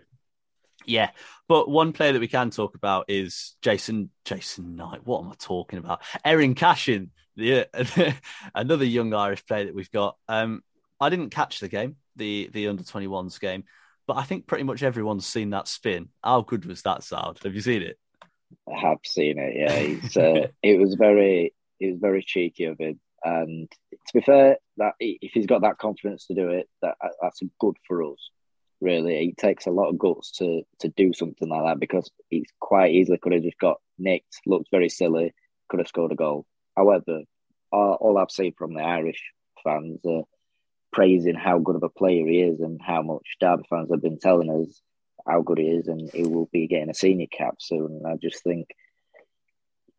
yeah. 0.85 1.09
But 1.47 1.69
one 1.69 1.93
player 1.93 2.13
that 2.13 2.19
we 2.19 2.27
can 2.27 2.51
talk 2.51 2.75
about 2.75 3.05
is 3.09 3.55
Jason 3.61 4.11
Jason 4.25 4.75
Knight. 4.75 5.05
What 5.05 5.23
am 5.23 5.31
I 5.31 5.35
talking 5.37 5.79
about? 5.79 6.01
Eiran 6.25 6.55
Cashin, 6.55 7.11
the 7.35 7.67
another 8.55 8.85
young 8.85 9.13
Irish 9.13 9.45
player 9.45 9.65
that 9.65 9.75
we've 9.75 9.91
got. 9.91 10.15
Um, 10.27 10.63
I 10.99 11.09
didn't 11.09 11.29
catch 11.29 11.59
the 11.59 11.67
game, 11.67 11.95
the 12.15 12.49
the 12.53 12.67
under 12.67 12.83
21s 12.83 13.39
game, 13.39 13.63
but 14.07 14.17
I 14.17 14.23
think 14.23 14.47
pretty 14.47 14.63
much 14.63 14.83
everyone's 14.83 15.25
seen 15.25 15.51
that 15.51 15.67
spin. 15.67 16.09
How 16.23 16.41
good 16.41 16.65
was 16.65 16.81
that 16.83 17.03
sound? 17.03 17.39
Have 17.43 17.55
you 17.55 17.61
seen 17.61 17.81
it? 17.83 17.97
I 18.67 18.79
have 18.79 18.99
seen 19.05 19.37
it. 19.37 19.55
Yeah, 19.55 20.21
uh, 20.21 20.47
it 20.63 20.79
was 20.79 20.95
very, 20.95 21.53
it 21.79 21.91
was 21.91 21.99
very 21.99 22.23
cheeky 22.23 22.65
of 22.65 22.79
him. 22.79 22.99
And 23.23 23.69
to 23.91 24.13
be 24.13 24.21
fair, 24.21 24.57
that 24.77 24.93
if 24.99 25.31
he's 25.33 25.45
got 25.45 25.61
that 25.61 25.77
confidence 25.77 26.25
to 26.27 26.33
do 26.33 26.49
it, 26.49 26.67
that 26.81 26.95
that's 27.21 27.41
good 27.59 27.75
for 27.87 28.03
us. 28.03 28.29
Really, 28.81 29.29
it 29.29 29.37
takes 29.37 29.67
a 29.67 29.71
lot 29.71 29.89
of 29.89 29.99
guts 29.99 30.31
to 30.37 30.63
to 30.79 30.89
do 30.89 31.13
something 31.13 31.49
like 31.49 31.65
that 31.65 31.79
because 31.79 32.09
he's 32.29 32.49
quite 32.59 32.93
easily 32.93 33.17
could 33.17 33.33
have 33.33 33.43
just 33.43 33.59
got 33.59 33.77
nicked. 33.97 34.39
Looked 34.45 34.71
very 34.71 34.89
silly. 34.89 35.33
Could 35.69 35.79
have 35.79 35.87
scored 35.87 36.13
a 36.13 36.15
goal. 36.15 36.45
However, 36.75 37.21
all, 37.71 37.97
all 37.99 38.17
I've 38.17 38.31
seen 38.31 38.53
from 38.57 38.73
the 38.73 38.81
Irish 38.81 39.21
fans 39.63 39.99
are 40.05 40.23
praising 40.91 41.35
how 41.35 41.59
good 41.59 41.75
of 41.75 41.83
a 41.83 41.89
player 41.89 42.25
he 42.27 42.41
is 42.41 42.59
and 42.59 42.79
how 42.81 43.01
much 43.01 43.25
Derby 43.39 43.63
fans 43.69 43.89
have 43.91 44.01
been 44.01 44.19
telling 44.19 44.49
us 44.49 44.81
how 45.27 45.41
good 45.41 45.57
he 45.57 45.65
is, 45.65 45.87
and 45.87 46.09
he 46.11 46.23
will 46.23 46.49
be 46.51 46.67
getting 46.67 46.89
a 46.89 46.93
senior 46.93 47.27
cap 47.27 47.55
soon. 47.59 48.01
I 48.07 48.15
just 48.21 48.43
think, 48.43 48.67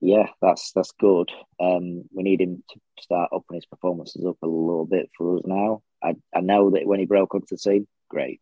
yeah, 0.01 0.29
that's 0.41 0.73
that's 0.73 0.93
good. 0.99 1.31
Um, 1.61 2.05
we 2.13 2.23
need 2.23 2.41
him 2.41 2.63
to 2.71 2.81
start 3.01 3.31
upping 3.33 3.57
his 3.57 3.67
performances 3.67 4.25
up 4.27 4.39
a 4.43 4.47
little 4.47 4.87
bit 4.87 5.11
for 5.17 5.37
us 5.37 5.43
now. 5.45 5.83
I, 6.03 6.15
I 6.35 6.41
know 6.41 6.71
that 6.71 6.87
when 6.87 6.99
he 6.99 7.07
broke 7.07 7.35
up 7.35 7.43
the 7.49 7.59
team, 7.59 7.87
great, 8.09 8.41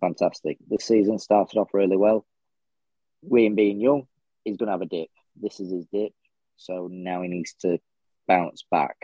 fantastic. 0.00 0.58
This 0.68 0.84
season 0.84 1.18
started 1.18 1.58
off 1.58 1.70
really 1.72 1.96
well. 1.96 2.26
We 3.22 3.46
him 3.46 3.54
being 3.54 3.80
young, 3.80 4.06
he's 4.44 4.56
going 4.56 4.66
to 4.66 4.72
have 4.72 4.82
a 4.82 4.86
dip. 4.86 5.08
This 5.40 5.60
is 5.60 5.70
his 5.70 5.86
dip, 5.92 6.12
so 6.56 6.88
now 6.90 7.22
he 7.22 7.28
needs 7.28 7.54
to 7.60 7.78
bounce 8.26 8.64
back, 8.70 8.96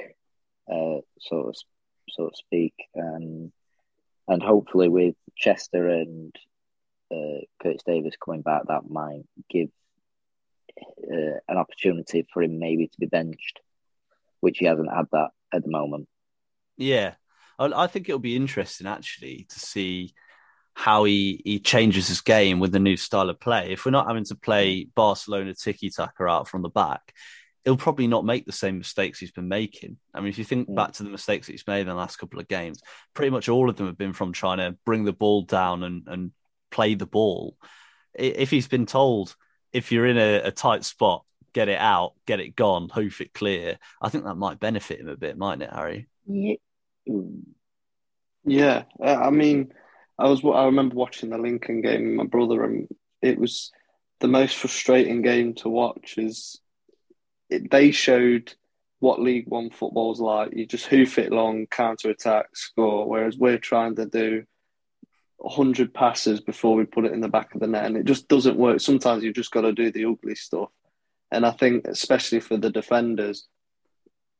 uh, 0.71 0.99
so 1.21 1.53
to, 1.53 1.65
so 2.09 2.29
to 2.29 2.37
speak, 2.37 2.75
and 2.95 3.53
and 4.29 4.43
hopefully 4.43 4.89
with 4.89 5.15
Chester 5.37 5.89
and 5.89 6.35
uh, 7.13 7.45
Curtis 7.63 7.83
Davies 7.85 8.17
coming 8.23 8.43
back, 8.43 8.63
that 8.69 8.89
might 8.89 9.25
give 9.51 9.69
uh, 10.81 11.39
an 11.49 11.57
opportunity 11.57 12.27
for 12.33 12.43
him 12.43 12.59
maybe 12.59 12.87
to 12.87 13.01
be 13.01 13.07
benched, 13.07 13.61
which 14.41 14.59
he 14.59 14.67
hasn't 14.67 14.93
had 14.93 15.07
that 15.13 15.31
at 15.53 15.63
the 15.65 15.71
moment. 15.71 16.09
Yeah, 16.77 17.15
I, 17.59 17.85
I 17.85 17.87
think 17.87 18.09
it'll 18.09 18.19
be 18.19 18.37
interesting 18.37 18.87
actually 18.87 19.47
to 19.51 19.59
see 19.59 20.15
how 20.75 21.05
he, 21.05 21.43
he 21.45 21.59
changes 21.59 22.09
his 22.09 22.23
game 22.23 22.59
with 22.59 22.73
the 22.73 22.79
new 22.79 22.97
style 22.97 23.29
of 23.29 23.39
play. 23.39 23.73
If 23.73 23.85
we're 23.85 23.91
not 23.91 24.07
having 24.07 24.25
to 24.27 24.35
play 24.35 24.87
Barcelona 24.95 25.55
tiki 25.55 25.91
taka 25.91 26.25
out 26.25 26.49
from 26.49 26.63
the 26.63 26.71
back, 26.71 27.13
he'll 27.65 27.77
probably 27.77 28.07
not 28.07 28.25
make 28.25 28.45
the 28.45 28.53
same 28.53 28.79
mistakes 28.79 29.19
he's 29.19 29.33
been 29.33 29.49
making. 29.49 29.97
I 30.13 30.21
mean, 30.21 30.29
if 30.29 30.39
you 30.39 30.45
think 30.45 30.69
Mm. 30.69 30.77
back 30.77 30.93
to 30.93 31.05
the 31.05 31.11
mistakes 31.11 31.47
that 31.47 31.53
he's 31.53 31.67
made 31.67 31.83
in 31.83 31.87
the 31.87 31.95
last 31.95 32.17
couple 32.17 32.41
of 32.41 32.49
games, 32.49 32.81
pretty 33.15 33.31
much 33.31 33.49
all 33.49 33.71
of 33.71 33.77
them 33.77 33.87
have 33.87 33.99
been 33.99 34.13
from 34.13 34.33
trying 34.33 34.59
to 34.59 34.77
bring 34.85 35.05
the 35.05 35.13
ball 35.13 35.43
down 35.43 35.83
and, 35.83 36.03
and 36.07 36.33
play 36.71 36.95
the 36.95 37.07
ball. 37.07 37.57
If 38.15 38.51
he's 38.51 38.69
been 38.69 38.87
told, 38.87 39.37
if 39.73 39.93
you're 39.93 40.07
in 40.07 40.19
a, 40.19 40.49
a 40.49 40.51
tight 40.51 40.85
spot, 40.85 41.25
get 41.53 41.69
it 41.69 41.79
out, 41.79 42.15
get 42.27 42.41
it 42.41 42.57
gone, 42.57 42.89
hoof 42.89 43.21
it 43.21 43.33
clear, 43.33 43.79
I 44.01 44.09
think 44.09 44.25
that 44.25 44.35
might 44.35 44.59
benefit 44.61 45.01
him 45.01 45.09
a 45.09 45.17
bit, 45.17 45.39
mightn't 45.39 45.63
it, 45.63 45.73
Harry? 45.73 46.09
Yeah. 46.27 46.55
Yeah, 48.45 48.85
uh, 49.01 49.17
I 49.17 49.31
mean, 49.31 49.73
I 50.19 50.29
was 50.29 50.45
I 50.45 50.65
remember 50.65 50.97
watching 50.97 51.31
the 51.31 51.39
Lincoln 51.39 51.81
game 51.81 52.05
with 52.07 52.17
my 52.17 52.27
brother, 52.27 52.65
and 52.65 52.89
it 53.21 53.39
was 53.39 53.71
the 54.21 54.29
most 54.29 54.57
frustrating 54.57 55.23
game 55.23 55.55
to 55.57 55.69
watch. 55.69 56.15
Is 56.19 56.61
it, 57.53 57.71
they 57.71 57.91
showed 57.91 58.55
what 59.01 59.21
League 59.21 59.49
One 59.49 59.71
football's 59.71 60.21
like. 60.21 60.53
You 60.55 60.67
just 60.67 60.87
hoof 60.87 61.19
it 61.19 61.33
long, 61.33 61.67
counter 61.67 62.11
attack, 62.11 62.47
score. 62.55 63.09
Whereas 63.09 63.37
we're 63.37 63.59
trying 63.59 63.97
to 63.97 64.07
do 64.07 64.45
hundred 65.45 65.93
passes 65.93 66.41
before 66.41 66.77
we 66.77 66.85
put 66.85 67.05
it 67.05 67.13
in 67.13 67.21
the 67.21 67.29
back 67.29 67.55
of 67.55 67.61
the 67.61 67.67
net, 67.67 67.85
and 67.85 67.97
it 67.97 68.05
just 68.05 68.29
doesn't 68.29 68.57
work. 68.57 68.81
Sometimes 68.81 69.25
you've 69.25 69.35
just 69.35 69.51
got 69.51 69.63
to 69.63 69.73
do 69.73 69.91
the 69.91 70.05
ugly 70.05 70.37
stuff, 70.37 70.71
and 71.31 71.45
I 71.45 71.51
think 71.51 71.87
especially 71.87 72.41
for 72.41 72.57
the 72.57 72.71
defenders, 72.71 73.49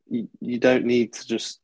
you, 0.09 0.29
you 0.41 0.59
don't 0.59 0.85
need 0.85 1.15
to 1.15 1.27
just 1.27 1.61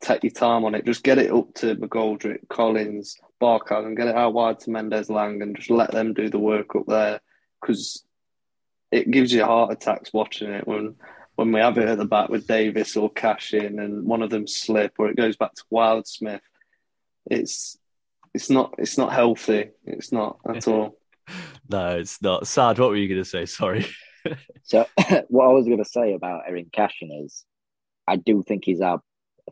take 0.00 0.22
your 0.24 0.32
time 0.32 0.64
on 0.64 0.74
it. 0.74 0.84
Just 0.84 1.04
get 1.04 1.18
it 1.18 1.32
up 1.32 1.54
to 1.54 1.76
McGoldrick, 1.76 2.48
Collins, 2.50 3.16
Barkov, 3.40 3.86
and 3.86 3.96
get 3.96 4.08
it 4.08 4.16
out 4.16 4.34
wide 4.34 4.60
to 4.60 4.70
Mendez-Laing 4.70 5.40
and 5.40 5.56
just 5.56 5.70
let 5.70 5.90
them 5.92 6.12
do 6.12 6.28
the 6.28 6.38
work 6.38 6.76
up 6.76 6.84
there. 6.86 7.20
because 7.60 8.04
it 8.94 9.10
gives 9.10 9.32
you 9.32 9.44
heart 9.44 9.72
attacks 9.72 10.12
watching 10.12 10.52
it 10.52 10.68
when 10.68 10.94
when 11.34 11.50
we 11.50 11.58
have 11.58 11.78
it 11.78 11.88
at 11.88 11.98
the 11.98 12.04
back 12.04 12.28
with 12.28 12.46
Davies 12.46 12.96
or 12.96 13.10
Cashin 13.10 13.80
and 13.80 14.04
one 14.04 14.22
of 14.22 14.30
them 14.30 14.46
slip 14.46 14.94
or 14.98 15.08
it 15.08 15.16
goes 15.16 15.36
back 15.36 15.52
to 15.54 15.64
Wildsmith. 15.72 16.40
It's 17.28 17.76
it's 18.32 18.50
not 18.50 18.76
it's 18.78 18.96
not 18.96 19.12
healthy. 19.12 19.70
It's 19.84 20.12
not 20.12 20.38
at 20.48 20.68
all. 20.68 20.96
no, 21.68 21.96
it's 21.96 22.22
not. 22.22 22.46
Sad. 22.46 22.78
What 22.78 22.90
were 22.90 22.96
you 22.96 23.08
going 23.08 23.20
to 23.20 23.28
say? 23.28 23.46
Sorry. 23.46 23.84
so 24.62 24.86
what 25.26 25.46
I 25.46 25.52
was 25.52 25.66
going 25.66 25.82
to 25.82 25.84
say 25.84 26.12
about 26.12 26.42
Eiran 26.48 26.70
Cashin 26.72 27.10
is, 27.24 27.44
I 28.06 28.14
do 28.14 28.44
think 28.46 28.64
he's 28.64 28.80
our 28.80 29.02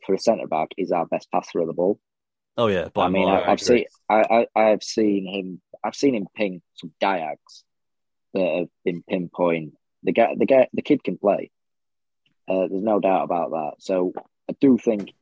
for 0.07 0.15
a 0.15 0.19
centre 0.19 0.47
back. 0.47 0.69
He's 0.77 0.93
our 0.93 1.07
best 1.07 1.33
passer 1.33 1.59
of 1.59 1.67
the 1.67 1.73
ball. 1.73 1.99
Oh 2.57 2.69
yeah, 2.69 2.91
I 2.95 3.09
mean, 3.09 3.29
I, 3.29 3.51
have 3.51 3.61
seen 3.61 3.87
I, 4.09 4.47
I 4.55 4.65
have 4.67 4.85
seen 4.85 5.27
him. 5.27 5.61
I've 5.83 5.97
seen 5.97 6.15
him 6.15 6.29
ping 6.37 6.63
some 6.75 6.93
diags 7.01 7.65
that 8.35 8.59
have 8.59 8.69
been 8.85 9.03
pinpoint. 9.09 9.75
The 10.03 10.13
guy, 10.13 10.35
the 10.37 10.47
guy, 10.47 10.69
the 10.73 10.83
kid 10.83 11.05
can 11.05 11.19
play. 11.19 11.51
Uh, 12.49 12.67
there's 12.69 12.83
no 12.83 13.01
doubt 13.01 13.25
about 13.25 13.51
that. 13.51 13.73
So 13.79 14.13
I 14.51 14.55
do 14.61 14.79
think 14.79 15.13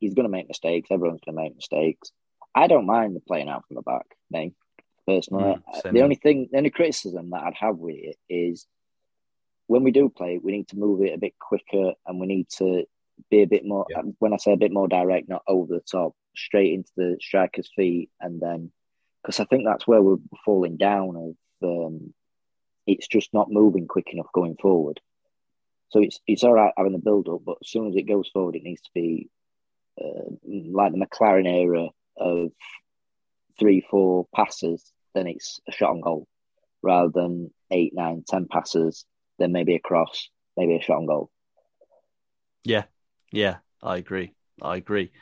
he's 0.00 0.14
going 0.14 0.24
to 0.24 0.30
make 0.30 0.48
mistakes. 0.48 0.88
Everyone's 0.90 1.20
going 1.24 1.36
to 1.36 1.42
make 1.42 1.56
mistakes. 1.56 2.12
I 2.54 2.68
don't 2.68 2.86
mind 2.86 3.16
the 3.16 3.20
playing 3.20 3.48
out 3.48 3.64
from 3.66 3.76
the 3.76 3.82
back, 3.82 4.06
name 4.30 4.54
personally. 5.06 5.56
Mm, 5.84 5.92
the 5.92 6.02
only 6.02 6.14
thing, 6.14 6.48
the 6.50 6.58
only 6.58 6.70
criticism 6.70 7.30
that 7.30 7.42
I'd 7.42 7.54
have 7.58 7.76
with 7.76 7.96
it 7.96 8.16
is 8.28 8.66
when 9.66 9.82
we 9.82 9.90
do 9.90 10.08
play, 10.08 10.38
we 10.42 10.52
need 10.52 10.68
to 10.68 10.78
move 10.78 11.02
it 11.02 11.14
a 11.14 11.18
bit 11.18 11.34
quicker 11.38 11.92
and 12.06 12.20
we 12.20 12.26
need 12.26 12.48
to 12.58 12.84
be 13.30 13.42
a 13.42 13.46
bit 13.46 13.64
more. 13.64 13.86
Yeah. 13.90 14.02
When 14.18 14.32
I 14.32 14.36
say 14.36 14.52
a 14.52 14.58
bit 14.58 14.72
more 14.72 14.88
direct, 14.88 15.28
not 15.28 15.42
over 15.48 15.74
the 15.74 15.80
top, 15.80 16.14
straight 16.36 16.74
into 16.74 16.90
the 16.96 17.16
striker's 17.20 17.70
feet, 17.74 18.10
and 18.20 18.40
then 18.40 18.70
because 19.22 19.40
I 19.40 19.44
think 19.44 19.64
that's 19.64 19.86
where 19.86 20.02
we're 20.02 20.16
falling 20.44 20.76
down. 20.76 21.16
Of 21.16 21.36
um, 21.64 22.14
it's 22.86 23.08
just 23.08 23.32
not 23.32 23.50
moving 23.50 23.86
quick 23.86 24.12
enough 24.12 24.28
going 24.32 24.56
forward. 24.56 25.00
So 25.90 26.00
it's 26.00 26.20
it's 26.26 26.44
all 26.44 26.54
right 26.54 26.72
having 26.76 26.92
the 26.92 26.98
build 26.98 27.28
up, 27.28 27.42
but 27.44 27.58
as 27.62 27.68
soon 27.68 27.88
as 27.88 27.96
it 27.96 28.08
goes 28.08 28.28
forward, 28.28 28.56
it 28.56 28.62
needs 28.62 28.82
to 28.82 28.90
be 28.94 29.28
uh, 30.00 30.30
like 30.44 30.92
the 30.92 30.98
McClaren 30.98 31.46
era 31.46 31.88
of 32.16 32.50
three, 33.58 33.84
four 33.88 34.26
passes, 34.34 34.92
then 35.14 35.26
it's 35.26 35.60
a 35.68 35.72
shot 35.72 35.90
on 35.90 36.00
goal, 36.00 36.26
rather 36.82 37.10
than 37.14 37.52
eight, 37.70 37.92
nine, 37.94 38.24
ten 38.26 38.46
passes, 38.50 39.04
then 39.38 39.52
maybe 39.52 39.74
a 39.74 39.80
cross, 39.80 40.28
maybe 40.56 40.76
a 40.76 40.82
shot 40.82 40.98
on 40.98 41.06
goal. 41.06 41.30
Yeah, 42.64 42.84
yeah, 43.30 43.58
I 43.82 43.98
agree. 43.98 44.32
I 44.60 44.76
agree. 44.76 45.12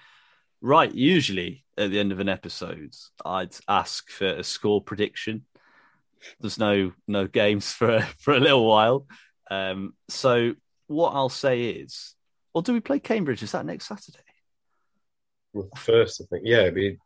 Right, 0.61 0.95
usually 0.95 1.65
at 1.77 1.91
the 1.91 1.99
end 1.99 2.13
of 2.13 2.21
an 2.21 2.29
episode, 2.29 2.95
I'd 3.25 3.57
ask 3.69 4.09
for 4.11 4.29
a 4.29 4.45
score 4.45 4.81
prediction. 4.81 5.45
There's 6.41 6.59
no 6.59 6.93
no 7.07 7.27
games 7.27 7.73
for 7.73 8.01
for 8.19 8.35
a 8.35 8.41
little 8.41 8.67
while, 8.67 9.07
um, 9.51 9.95
so 10.09 10.55
what 10.87 11.15
I'll 11.15 11.29
say 11.29 11.71
is, 11.71 12.15
or 12.55 12.63
do 12.63 12.73
we 12.73 12.81
play 12.81 13.01
Cambridge? 13.01 13.43
Is 13.43 13.53
that 13.53 13.67
next 13.67 13.87
Saturday? 13.87 14.19
Well, 15.53 15.69
first, 15.77 16.23
I 16.23 16.25
think. 16.31 16.43
Yeah, 16.47 16.63
it'd 16.63 16.75
be, 16.75 16.97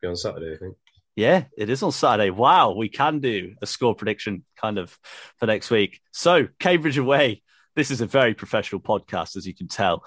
be 0.00 0.08
on 0.08 0.16
Saturday. 0.16 0.54
I 0.54 0.56
think. 0.56 0.76
Yeah, 1.16 1.44
it 1.56 1.68
is 1.68 1.82
on 1.82 1.92
Saturday. 1.92 2.30
Wow, 2.30 2.72
we 2.72 2.88
can 2.88 3.20
do 3.20 3.54
a 3.60 3.66
score 3.66 3.94
prediction 3.94 4.44
kind 4.56 4.78
of 4.78 4.96
for 5.38 5.46
next 5.46 5.70
week. 5.70 6.00
So, 6.12 6.48
Cambridge 6.58 6.98
away. 6.98 7.42
This 7.76 7.90
is 7.90 8.00
a 8.00 8.06
very 8.06 8.34
professional 8.34 8.80
podcast, 8.80 9.36
as 9.36 9.46
you 9.46 9.54
can 9.54 9.68
tell. 9.68 10.04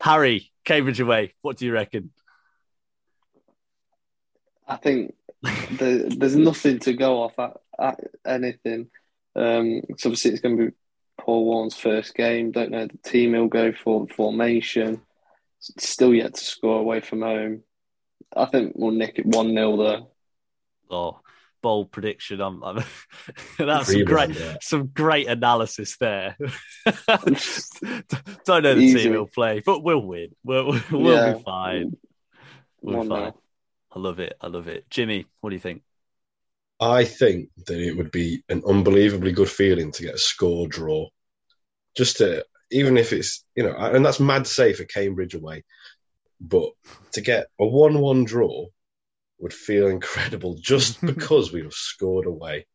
Harry, 0.00 0.50
Cambridge 0.64 1.00
away. 1.00 1.34
What 1.42 1.56
do 1.56 1.66
you 1.66 1.72
reckon? 1.72 2.10
I 4.66 4.76
think 4.76 5.14
the, 5.42 6.14
there's 6.16 6.36
nothing 6.36 6.78
to 6.80 6.92
go 6.92 7.22
off 7.22 7.38
at, 7.38 7.56
at 7.80 8.00
anything. 8.26 8.90
Um, 9.36 9.82
so 9.96 10.08
obviously, 10.08 10.32
it's 10.32 10.40
going 10.40 10.56
to 10.56 10.66
be 10.66 10.72
Paul 11.18 11.44
Warne's 11.44 11.76
first 11.76 12.14
game. 12.14 12.50
Don't 12.50 12.70
know 12.70 12.86
the 12.86 13.10
team 13.10 13.34
he'll 13.34 13.46
go 13.46 13.72
for, 13.72 14.06
the 14.06 14.12
formation. 14.12 15.02
Still 15.60 16.14
yet 16.14 16.34
to 16.34 16.44
score 16.44 16.80
away 16.80 17.00
from 17.00 17.22
home. 17.22 17.62
I 18.34 18.46
think 18.46 18.72
we'll 18.76 18.92
nick 18.92 19.18
it 19.18 19.26
1 19.26 19.52
0 19.52 19.76
there. 19.76 20.00
Oh, 20.90 21.20
bold 21.62 21.92
prediction. 21.92 22.40
I'm, 22.40 22.62
I'm 22.62 22.82
that's 23.58 23.92
some 23.92 24.04
great, 24.04 24.36
some 24.62 24.86
great 24.88 25.28
analysis 25.28 25.96
there. 25.98 26.36
Don't 27.06 28.62
know 28.62 28.74
the 28.74 28.80
Easy. 28.80 29.02
team 29.02 29.12
will 29.12 29.26
play, 29.26 29.60
but 29.64 29.82
we'll 29.82 30.04
win. 30.04 30.28
We'll, 30.44 30.80
we'll 30.90 31.14
yeah. 31.14 31.34
be 31.34 31.42
fine. 31.42 31.96
We'll 32.80 33.02
be 33.02 33.08
fine. 33.08 33.32
I 33.92 33.98
love 33.98 34.20
it. 34.20 34.34
I 34.40 34.46
love 34.46 34.68
it. 34.68 34.88
Jimmy, 34.88 35.26
what 35.40 35.50
do 35.50 35.56
you 35.56 35.60
think? 35.60 35.82
I 36.80 37.04
think 37.04 37.50
that 37.66 37.78
it 37.78 37.96
would 37.96 38.10
be 38.10 38.42
an 38.48 38.62
unbelievably 38.66 39.32
good 39.32 39.50
feeling 39.50 39.92
to 39.92 40.02
get 40.02 40.14
a 40.14 40.18
score 40.18 40.66
draw. 40.66 41.08
Just 41.96 42.18
to, 42.18 42.44
even 42.70 42.96
if 42.96 43.12
it's, 43.12 43.44
you 43.54 43.64
know, 43.64 43.76
and 43.76 44.04
that's 44.04 44.20
mad 44.20 44.46
safe 44.46 44.78
for 44.78 44.84
Cambridge 44.84 45.34
away, 45.34 45.64
but 46.40 46.70
to 47.12 47.20
get 47.20 47.48
a 47.58 47.66
1 47.66 47.98
1 47.98 48.24
draw 48.24 48.66
would 49.40 49.52
feel 49.52 49.88
incredible 49.88 50.56
just 50.60 51.00
because 51.04 51.52
we 51.52 51.62
have 51.62 51.72
scored 51.72 52.26
away. 52.26 52.66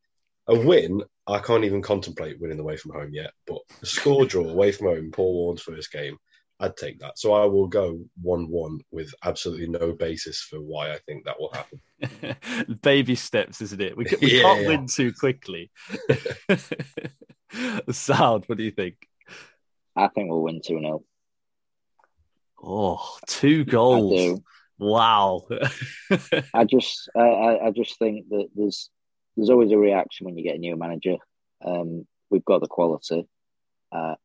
A 0.48 0.56
win, 0.56 1.02
I 1.26 1.40
can't 1.40 1.64
even 1.64 1.82
contemplate 1.82 2.40
winning 2.40 2.60
away 2.60 2.78
from 2.78 2.92
home 2.92 3.12
yet, 3.12 3.32
but 3.48 3.58
a 3.82 3.86
score 3.88 4.28
draw 4.28 4.48
away 4.48 4.72
from 4.72 4.88
home, 4.88 5.10
Paul 5.12 5.34
Warne's 5.34 5.64
first 5.64 5.92
game, 5.92 6.18
I'd 6.60 6.78
take 6.78 7.00
that. 7.00 7.20
So 7.20 7.34
I 7.34 7.46
will 7.46 7.68
go 7.68 8.00
1 8.22 8.50
1 8.50 8.80
with 8.92 9.14
absolutely 9.24 9.68
no 9.68 9.92
basis 9.92 10.42
for 10.42 10.58
why 10.62 10.92
I 10.92 11.00
think 11.00 11.26
that 11.26 11.40
will 11.40 11.54
happen. 11.54 12.78
Baby 12.82 13.16
steps, 13.16 13.62
isn't 13.62 13.82
it? 13.82 13.98
We, 13.98 14.06
we 14.22 14.32
yeah, 14.38 14.42
can't 14.42 14.62
yeah. 14.62 14.68
win 14.68 14.88
too 14.88 15.12
quickly. 15.12 15.72
Sound, 17.92 18.46
what 18.46 18.58
do 18.58 18.64
you 18.64 18.72
think? 18.72 18.96
I 19.96 20.08
think 20.08 20.30
we'll 20.30 20.44
win 20.44 20.62
2 20.66 20.80
0. 20.80 21.04
Oh, 22.64 23.18
two 23.28 23.66
goals. 23.66 24.40
Wow. 24.80 25.46
I 26.54 26.64
just 26.64 27.10
I, 27.16 27.60
I 27.66 27.72
just 27.72 28.00
think 28.00 28.28
that 28.30 28.48
there's 28.56 28.90
there's 29.36 29.50
always 29.50 29.72
a 29.72 29.78
reaction 29.78 30.26
when 30.26 30.38
you 30.38 30.44
get 30.44 30.56
a 30.56 30.60
new 30.60 30.76
manager. 30.76 31.18
Um, 31.64 32.08
we've 32.30 32.44
got 32.46 32.62
the 32.62 32.68
quality. 32.68 33.28
Uh, 33.92 34.16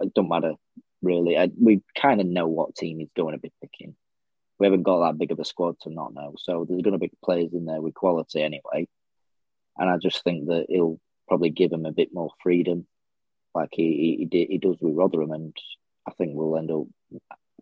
it 0.00 0.12
don't 0.12 0.28
matter 0.28 0.54
really. 1.02 1.36
I, 1.36 1.50
we 1.60 1.82
kind 2.00 2.20
of 2.20 2.26
know 2.26 2.46
what 2.48 2.74
team 2.74 2.98
he's 2.98 3.10
going 3.16 3.34
to 3.34 3.40
be 3.40 3.52
picking. 3.60 3.94
We 4.58 4.66
haven't 4.66 4.84
got 4.84 5.00
that 5.00 5.18
big 5.18 5.32
of 5.32 5.38
a 5.38 5.44
squad 5.44 5.78
to 5.80 5.90
not 5.90 6.14
know, 6.14 6.34
so 6.38 6.64
there's 6.66 6.82
going 6.82 6.92
to 6.92 6.98
be 6.98 7.10
players 7.22 7.52
in 7.52 7.66
there 7.66 7.82
with 7.82 7.94
quality 7.94 8.42
anyway. 8.42 8.88
And 9.76 9.90
I 9.90 9.98
just 9.98 10.24
think 10.24 10.46
that 10.46 10.66
he'll 10.68 10.98
probably 11.28 11.50
give 11.50 11.72
him 11.72 11.84
a 11.84 11.92
bit 11.92 12.14
more 12.14 12.30
freedom, 12.42 12.86
like 13.54 13.70
he 13.72 14.26
he, 14.30 14.46
he 14.50 14.58
does 14.58 14.76
with 14.80 14.94
Rotherham, 14.94 15.32
and 15.32 15.54
I 16.06 16.12
think 16.12 16.32
we'll 16.34 16.56
end 16.56 16.70
up. 16.70 16.86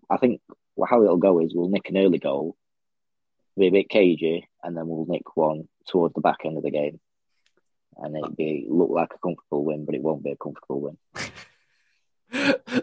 I 0.08 0.18
think 0.18 0.40
how 0.88 1.02
it'll 1.02 1.16
go 1.16 1.40
is 1.40 1.52
we'll 1.54 1.68
nick 1.68 1.88
an 1.88 1.96
early 1.96 2.18
goal, 2.18 2.56
be 3.58 3.66
a 3.66 3.72
bit 3.72 3.88
cagey, 3.88 4.48
and 4.62 4.76
then 4.76 4.86
we'll 4.86 5.06
nick 5.06 5.36
one 5.36 5.68
towards 5.88 6.14
the 6.14 6.20
back 6.20 6.40
end 6.44 6.56
of 6.56 6.62
the 6.62 6.70
game, 6.70 7.00
and 7.96 8.16
it'll 8.16 8.30
be 8.30 8.66
look 8.68 8.90
like 8.90 9.12
a 9.14 9.18
comfortable 9.18 9.64
win, 9.64 9.84
but 9.84 9.96
it 9.96 10.02
won't 10.02 10.22
be 10.22 10.30
a 10.30 10.36
comfortable 10.36 10.80
win. 10.80 10.98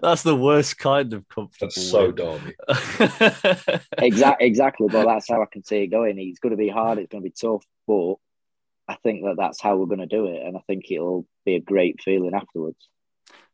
that's 0.01 0.23
the 0.23 0.35
worst 0.35 0.77
kind 0.77 1.13
of 1.13 1.27
comfortable. 1.27 1.71
That's 1.75 1.89
so 1.89 2.11
Derby. 2.11 2.55
exactly, 3.97 4.47
exactly. 4.47 4.87
But 4.89 5.05
that's 5.05 5.29
how 5.29 5.41
I 5.41 5.45
can 5.51 5.63
see 5.63 5.83
it 5.83 5.87
going. 5.87 6.17
It's 6.19 6.39
going 6.39 6.51
to 6.51 6.57
be 6.57 6.69
hard. 6.69 6.97
It's 6.97 7.11
going 7.11 7.23
to 7.23 7.29
be 7.29 7.35
tough, 7.39 7.65
but 7.87 8.15
I 8.87 8.95
think 9.03 9.23
that 9.23 9.35
that's 9.37 9.61
how 9.61 9.75
we're 9.75 9.87
going 9.87 9.99
to 9.99 10.05
do 10.05 10.27
it, 10.27 10.41
and 10.45 10.55
I 10.55 10.61
think 10.67 10.85
it'll 10.89 11.25
be 11.45 11.55
a 11.55 11.61
great 11.61 12.01
feeling 12.01 12.33
afterwards. 12.33 12.77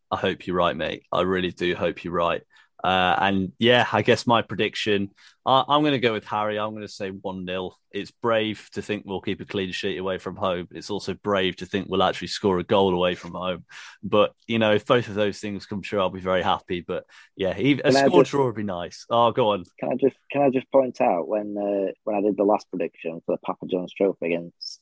I 0.09 0.17
hope 0.17 0.47
you're 0.47 0.55
right, 0.55 0.75
mate. 0.75 1.03
I 1.11 1.21
really 1.21 1.51
do 1.51 1.75
hope 1.75 2.03
you're 2.03 2.13
right. 2.13 2.43
Uh, 2.83 3.15
and 3.19 3.51
yeah, 3.57 3.87
I 3.91 4.01
guess 4.01 4.27
my 4.27 4.41
prediction, 4.41 5.09
I, 5.45 5.63
am 5.69 5.81
going 5.81 5.93
to 5.93 5.99
go 5.99 6.13
with 6.13 6.25
Harry. 6.25 6.59
I'm 6.59 6.71
going 6.71 6.85
to 6.85 6.91
say 6.91 7.09
1 7.09 7.45
0. 7.45 7.71
It's 7.91 8.11
brave 8.11 8.69
to 8.73 8.81
think 8.81 9.03
we'll 9.05 9.21
keep 9.21 9.41
a 9.41 9.45
clean 9.45 9.71
sheet 9.71 9.97
away 9.97 10.17
from 10.19 10.35
home. 10.35 10.67
It's 10.71 10.89
also 10.89 11.13
brave 11.15 11.55
to 11.57 11.65
think 11.65 11.87
we'll 11.89 12.03
actually 12.03 12.27
score 12.27 12.59
a 12.59 12.63
goal 12.63 12.93
away 12.93 13.15
from 13.15 13.31
home. 13.31 13.65
But, 14.03 14.33
you 14.45 14.59
know, 14.59 14.73
if 14.73 14.85
both 14.85 15.07
of 15.07 15.15
those 15.15 15.39
things 15.39 15.65
come 15.65 15.81
true, 15.81 15.99
I'll 15.99 16.09
be 16.09 16.19
very 16.19 16.43
happy. 16.43 16.81
But 16.81 17.05
yeah, 17.35 17.57
even, 17.57 17.85
a 17.85 17.91
score 17.91 18.21
just, 18.21 18.31
draw 18.31 18.45
would 18.45 18.55
be 18.55 18.63
nice. 18.63 19.05
Oh, 19.09 19.31
go 19.31 19.51
on. 19.51 19.63
Can 19.79 19.93
I 19.93 19.95
just 19.95 20.17
can 20.31 20.43
I 20.43 20.49
just 20.49 20.71
point 20.71 21.01
out 21.01 21.27
when 21.27 21.57
uh, 21.57 21.91
when 22.03 22.15
I 22.15 22.21
did 22.21 22.37
the 22.37 22.43
last 22.43 22.69
prediction 22.69 23.21
for 23.25 23.35
the 23.35 23.39
Papa 23.39 23.65
John's 23.67 23.93
Trophy 23.93 24.27
against, 24.27 24.81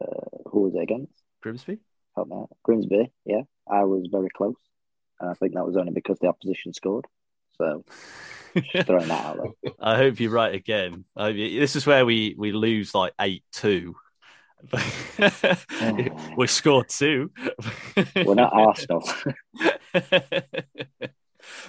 uh, 0.00 0.48
who 0.50 0.62
was 0.62 0.74
it 0.74 0.82
against? 0.82 1.12
Grimsby? 1.42 1.78
Help 2.14 2.28
me 2.28 2.36
out. 2.36 2.48
Grimsby, 2.62 3.12
yeah. 3.24 3.42
I 3.70 3.84
was 3.84 4.08
very 4.10 4.28
close. 4.34 4.54
And 5.20 5.30
I 5.30 5.34
think 5.34 5.54
that 5.54 5.66
was 5.66 5.76
only 5.76 5.92
because 5.92 6.18
the 6.18 6.28
opposition 6.28 6.72
scored. 6.72 7.06
So 7.58 7.84
throwing 8.84 9.08
that 9.08 9.24
out 9.24 9.38
there. 9.62 9.72
I 9.80 9.96
hope 9.96 10.20
you're 10.20 10.30
right 10.30 10.54
again. 10.54 11.04
this 11.16 11.76
is 11.76 11.86
where 11.86 12.04
we, 12.04 12.34
we 12.36 12.52
lose 12.52 12.94
like 12.94 13.12
8 13.20 13.42
2. 13.52 13.94
we 16.36 16.46
scored 16.46 16.88
two. 16.88 17.30
We're 18.16 18.34
not 18.34 18.52
Arsenal. 18.52 19.06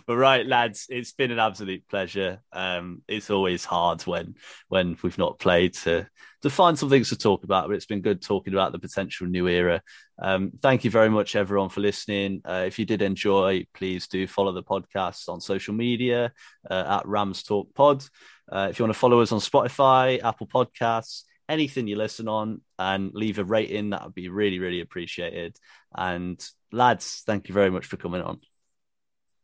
But 0.05 0.17
right, 0.17 0.45
lads, 0.45 0.87
it's 0.89 1.13
been 1.13 1.31
an 1.31 1.39
absolute 1.39 1.87
pleasure. 1.87 2.41
Um, 2.51 3.01
it's 3.07 3.29
always 3.29 3.65
hard 3.65 4.01
when 4.03 4.35
when 4.67 4.97
we've 5.01 5.17
not 5.17 5.39
played 5.39 5.73
to 5.75 6.07
to 6.43 6.49
find 6.49 6.77
some 6.77 6.89
things 6.89 7.09
to 7.09 7.17
talk 7.17 7.43
about, 7.43 7.67
but 7.67 7.75
it's 7.75 7.85
been 7.85 8.01
good 8.01 8.21
talking 8.21 8.53
about 8.53 8.71
the 8.71 8.79
potential 8.79 9.27
new 9.27 9.47
era. 9.47 9.81
Um, 10.19 10.51
thank 10.61 10.83
you 10.83 10.91
very 10.91 11.09
much, 11.09 11.35
everyone, 11.35 11.69
for 11.69 11.81
listening. 11.81 12.41
Uh, 12.45 12.63
if 12.67 12.77
you 12.79 12.85
did 12.85 13.01
enjoy, 13.01 13.65
please 13.73 14.07
do 14.07 14.27
follow 14.27 14.51
the 14.51 14.63
podcast 14.63 15.29
on 15.29 15.41
social 15.41 15.73
media 15.73 16.31
uh, 16.69 16.99
at 16.99 17.07
Rams 17.07 17.43
Talk 17.43 17.73
Pod. 17.73 18.03
Uh, 18.51 18.67
if 18.69 18.79
you 18.79 18.85
want 18.85 18.93
to 18.93 18.99
follow 18.99 19.21
us 19.21 19.31
on 19.31 19.39
Spotify, 19.39 20.23
Apple 20.23 20.47
Podcasts, 20.47 21.23
anything 21.49 21.87
you 21.87 21.95
listen 21.95 22.27
on, 22.27 22.61
and 22.77 23.11
leave 23.13 23.39
a 23.39 23.43
rating, 23.43 23.89
that 23.89 24.03
would 24.03 24.15
be 24.15 24.29
really, 24.29 24.59
really 24.59 24.81
appreciated. 24.81 25.57
And 25.95 26.43
lads, 26.71 27.23
thank 27.25 27.47
you 27.47 27.53
very 27.53 27.71
much 27.71 27.85
for 27.85 27.97
coming 27.97 28.21
on. 28.21 28.39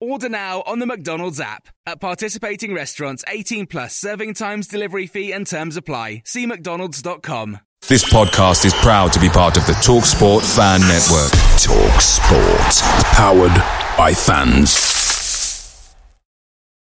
Order 0.00 0.28
now 0.28 0.62
on 0.66 0.78
the 0.78 0.86
McDonald's 0.86 1.40
app. 1.40 1.68
At 1.86 2.00
participating 2.00 2.74
restaurants, 2.74 3.24
18 3.28 3.66
plus 3.66 3.96
serving 3.96 4.34
times, 4.34 4.66
delivery 4.66 5.06
fee, 5.06 5.32
and 5.32 5.46
terms 5.46 5.76
apply. 5.76 6.22
See 6.26 6.44
McDonald's.com. 6.44 7.60
This 7.88 8.04
podcast 8.04 8.66
is 8.66 8.74
proud 8.74 9.12
to 9.14 9.20
be 9.20 9.28
part 9.28 9.56
of 9.56 9.66
the 9.66 9.72
TalkSport 9.74 10.42
Fan 10.54 10.80
Network. 10.80 11.30
Talk 11.62 12.00
Sport. 12.00 13.04
Powered 13.14 13.56
by 13.96 14.12
fans. 14.12 14.95